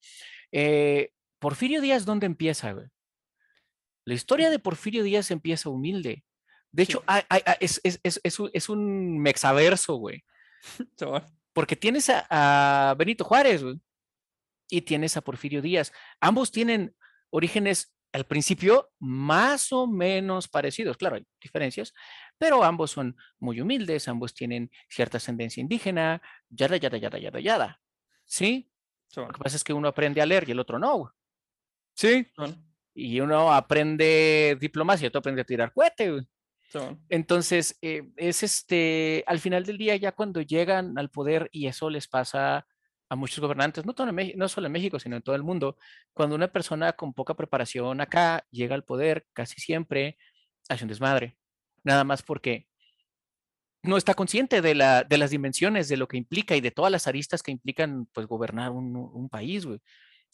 [0.51, 2.87] eh, Porfirio Díaz, ¿dónde empieza, güey?
[4.07, 6.25] La historia de Porfirio Díaz empieza humilde.
[6.73, 10.25] De hecho, hay- hay- hay- es, es- es- un- es un mexaverso, güey.
[11.53, 12.27] Porque tienes a,
[12.91, 13.79] a Benito Juárez, güey,
[14.69, 15.93] y tienes a Porfirio Díaz.
[16.21, 16.95] Ambos tienen
[17.31, 20.97] orígenes al principio más o menos parecidos.
[20.97, 21.93] Claro, hay diferencias,
[22.39, 27.81] pero ambos son muy humildes, ambos tienen cierta ascendencia indígena, yada, yada, yada, yada, yada.
[28.25, 28.71] ¿Sí?
[29.17, 31.13] va, Lo que pasa es que uno aprende a leer y el otro no.
[31.95, 32.27] Sí.
[32.95, 36.27] Y uno aprende diplomacia y otro aprende a tirar cohete.
[37.09, 41.89] Entonces, eh, es este, al final del día, ya cuando llegan al poder, y eso
[41.89, 42.67] les pasa
[43.09, 45.43] a muchos gobernantes, no, todo en Meji- no solo en México, sino en todo el
[45.43, 45.77] mundo,
[46.13, 50.19] cuando una persona con poca preparación acá llega al poder, casi siempre
[50.69, 51.37] hace un desmadre.
[51.85, 52.67] Nada más porque
[53.83, 56.93] no está consciente de, la, de las dimensiones, de lo que implica y de todas
[56.93, 59.81] las aristas que implican pues gobernar un, un país, güey.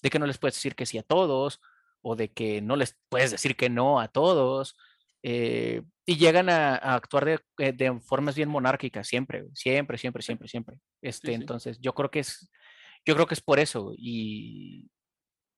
[0.02, 1.60] De que no les puedes decir que sí a todos,
[2.02, 4.76] o de que no les puedes decir que no a todos,
[5.22, 10.22] eh, y llegan a, a actuar de, eh, de formas bien monárquicas siempre, siempre, siempre,
[10.22, 10.76] siempre, siempre.
[11.00, 11.34] Este, sí.
[11.34, 12.50] entonces, yo creo que es,
[13.06, 14.90] yo creo que es por eso, y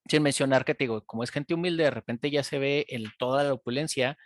[0.08, 3.04] sin mencionar que te digo, como es gente humilde, de repente ya se ve en
[3.18, 4.16] toda la opulencia,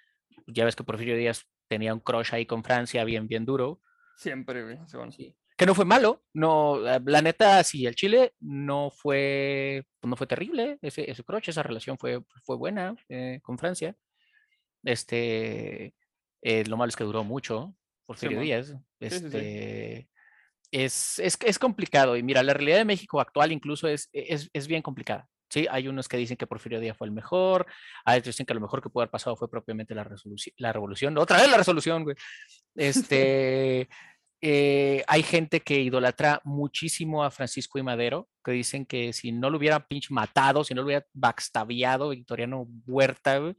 [0.46, 3.80] ya ves que Porfirio Díaz tenía un crush ahí con Francia bien, bien duro,
[4.16, 4.76] Siempre, güey.
[4.76, 5.10] va.
[5.10, 5.34] Sí.
[5.56, 10.78] que no fue malo, no, la neta, sí, el Chile no fue, no fue terrible,
[10.82, 13.96] ese, ese croche, esa relación fue, fue buena eh, con Francia.
[14.82, 15.94] Este,
[16.42, 18.74] eh, lo malo es que duró mucho, Porfirio Díaz.
[18.98, 20.09] Este,
[20.72, 22.16] Es, es, es, complicado.
[22.16, 25.28] Y mira, la realidad de México actual incluso es, es, es bien complicada.
[25.50, 27.66] Sí, hay unos que dicen que Porfirio Díaz fue el mejor,
[28.04, 30.08] hay otros que dicen que lo mejor que pudo haber pasado fue propiamente la,
[30.58, 31.18] la revolución.
[31.18, 32.16] Otra vez la resolución, güey.
[32.76, 33.88] Este,
[34.42, 39.50] eh, hay gente que idolatra muchísimo a Francisco y Madero, que dicen que si no
[39.50, 43.54] lo hubiera pinche matado, si no lo hubiera backstabiado Victoriano Huerta,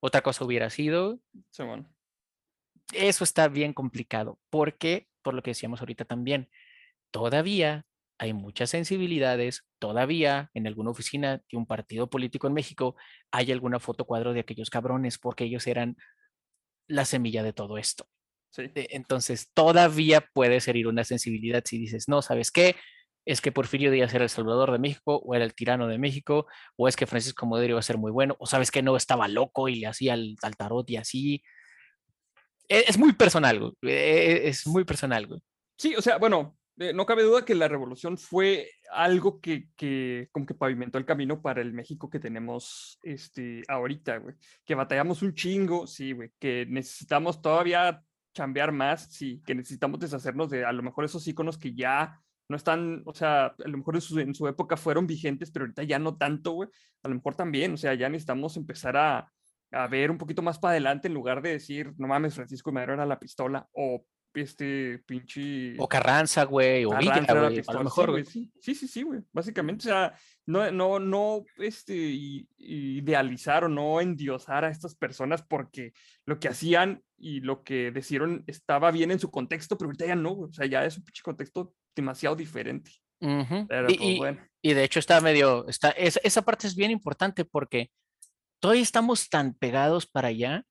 [0.00, 1.20] otra cosa hubiera sido.
[2.92, 6.48] Eso está bien complicado, porque, por lo que decíamos ahorita también,
[7.10, 7.84] todavía
[8.18, 12.94] hay muchas sensibilidades, todavía en alguna oficina de un partido político en México
[13.30, 15.96] hay alguna foto cuadro de aquellos cabrones, porque ellos eran
[16.86, 18.06] la semilla de todo esto.
[18.58, 22.76] E, entonces, todavía puede ser una sensibilidad si dices, no, ¿sabes qué?
[23.24, 26.46] Es que Porfirio Díaz era el salvador de México, o era el tirano de México,
[26.76, 29.28] o es que Francisco Madero iba a ser muy bueno, o sabes que no estaba
[29.28, 31.42] loco y le hacía al, tarot y así.
[32.70, 35.40] E, es, muy personal, e, Es muy personal, güey.
[35.76, 40.28] Sí, o sea, bueno, eh, no cabe duda que la revolución fue algo que, que,
[40.30, 44.36] como que pavimentó el camino para el México que tenemos este, ahorita, güey.
[44.64, 46.30] Que batallamos un chingo, sí, güey.
[46.38, 48.02] Que necesitamos todavía
[48.32, 52.56] chambear más, sí, que necesitamos deshacernos de a lo mejor esos iconos que ya no
[52.56, 56.16] están, o sea, a lo mejor en su, época fueron vigentes, pero ahorita ya no
[56.16, 56.68] tanto, güey.
[57.02, 59.32] A lo mejor también, o sea, ya necesitamos empezar a,
[59.72, 62.94] a ver un poquito más para adelante en lugar de decir, no mames, Francisco Madero
[62.94, 64.04] era la pistola, o
[64.34, 65.74] este pinche.
[65.78, 68.24] O Carranza, güey, o Villa, güey, a lo mejor, güey.
[68.24, 69.20] Sí, sí, sí, güey.
[69.32, 70.14] Básicamente, o sea,
[70.46, 71.94] no, no, no, este,
[72.58, 75.92] idealizar o no endiosar a estas personas porque
[76.26, 80.16] lo que hacían y lo que decidieron estaba bien en su contexto, pero ahorita ya
[80.16, 80.50] no, güey.
[80.50, 82.92] O sea, ya es un pinche contexto demasiado diferente.
[83.18, 84.40] Pero, y, pues, bueno.
[84.62, 87.90] y, de hecho está medio, está, esa parte es bien importante porque
[88.60, 90.64] todavía estamos tan pegados para allá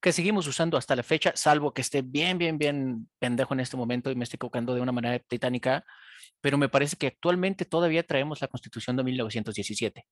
[0.00, 3.76] que seguimos usando hasta la fecha, salvo que esté bien, bien, bien pendejo en este
[3.76, 5.84] momento y me estoy equivocando de una manera titánica,
[6.40, 10.06] pero me parece que actualmente todavía traemos la Constitución de 1917.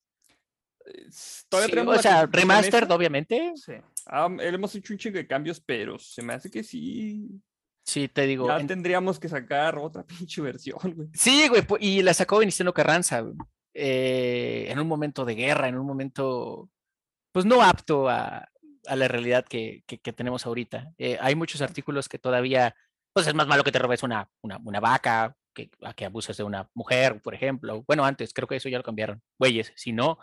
[1.48, 3.52] Todavía o sea, remastered, obviamente.
[3.56, 3.72] Sí.
[4.06, 7.28] Ah, hemos hecho un chingo de cambios, pero se me hace que sí.
[7.84, 8.48] Sí, te digo.
[8.48, 11.08] Ya tendríamos que sacar otra pinche versión, güey.
[11.14, 13.24] Sí, güey, y la sacó Viniciano Carranza,
[13.72, 16.70] eh, en un momento de guerra, en un momento,
[17.34, 18.48] pues no apto a,
[18.86, 20.92] a la realidad que, que, tenemos ahorita.
[20.98, 22.76] Eh, hay muchos artículos que todavía,
[23.12, 26.36] pues es más malo que te robes una, una, una vaca, que, a que abuses
[26.36, 27.82] de una mujer, por ejemplo.
[27.88, 29.20] Bueno, antes, creo que eso ya lo cambiaron.
[29.36, 30.16] Güeyes, si no...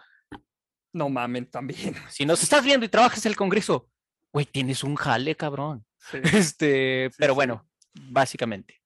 [0.93, 1.95] No mamen, también.
[2.09, 3.89] Si nos estás viendo y trabajas en el Congreso,
[4.31, 5.85] güey, tienes un jale, cabrón.
[6.33, 8.81] Este, pero bueno, básicamente.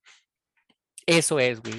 [1.06, 1.76] Eso es, güey.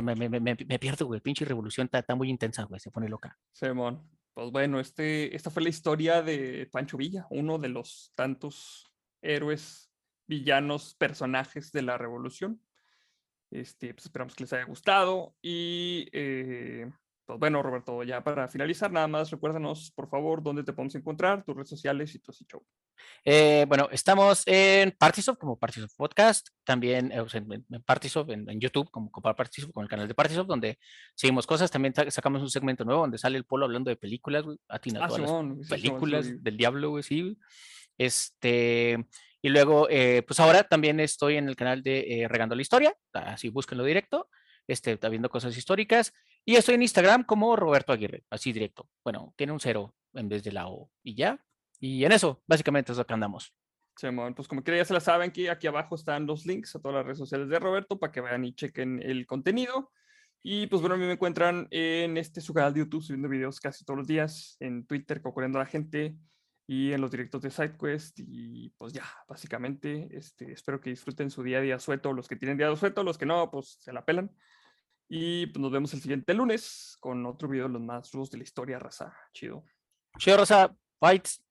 [0.00, 1.20] Me, me, me, me, pierdo, güey.
[1.20, 2.80] Pinche revolución está, está muy intensa, güey.
[2.80, 3.38] Se pone loca.
[3.52, 8.88] Simón pues bueno, este, esta fue la historia de Pancho Villa, uno de los tantos
[9.20, 9.90] héroes,
[10.28, 12.62] villanos, personajes de la revolución.
[13.50, 16.88] Este, pues esperamos que les haya gustado y eh,
[17.24, 21.42] pues bueno, Roberto, ya para finalizar, nada más recuérdanos, por favor, dónde te podemos encontrar,
[21.42, 22.64] tus redes sociales y todo ese show.
[23.24, 28.90] Eh, bueno, estamos en Partisoft como Partisoft Podcast, también eh, en, en, Partisoft, en, YouTube
[28.90, 30.78] como, como Partisoft, con el canal de Partisoft, donde
[31.14, 31.70] seguimos cosas.
[31.70, 36.42] También sacamos un segmento nuevo donde sale el polo hablando de películas, atinado ah, películas
[36.42, 37.38] del diablo, güey, sí.
[37.96, 39.04] Este,
[39.42, 43.48] y luego, eh, pues ahora también estoy en el canal de Regando la Historia, así
[43.48, 44.28] búsquenlo directo,
[44.66, 46.12] este, está viendo cosas históricas.
[46.44, 48.88] Y estoy en Instagram como Roberto Aguirre, así directo.
[49.04, 51.38] Bueno, tiene un cero en vez de la O y ya.
[51.80, 53.54] Y en eso, básicamente es lo que andamos.
[54.34, 56.96] pues como quiera ya se la saben que aquí abajo están los links a todas
[56.96, 59.90] las redes sociales de Roberto para que vayan y chequen el contenido.
[60.42, 63.60] Y pues bueno, a mí me encuentran en este su canal de YouTube subiendo videos
[63.60, 66.16] casi todos los días, en Twitter cocorriendo a la gente
[66.66, 68.20] y en los directos de SideQuest.
[68.20, 72.36] Y pues ya, básicamente, este, espero que disfruten su día a día suelto, los que
[72.36, 74.30] tienen día suelto, los que no, pues se la pelan.
[75.08, 78.38] Y pues nos vemos el siguiente lunes con otro video de los más rudos de
[78.38, 79.16] la historia, raza.
[79.32, 79.64] Chido.
[80.18, 80.74] Chido, raza.
[81.00, 81.47] Fights.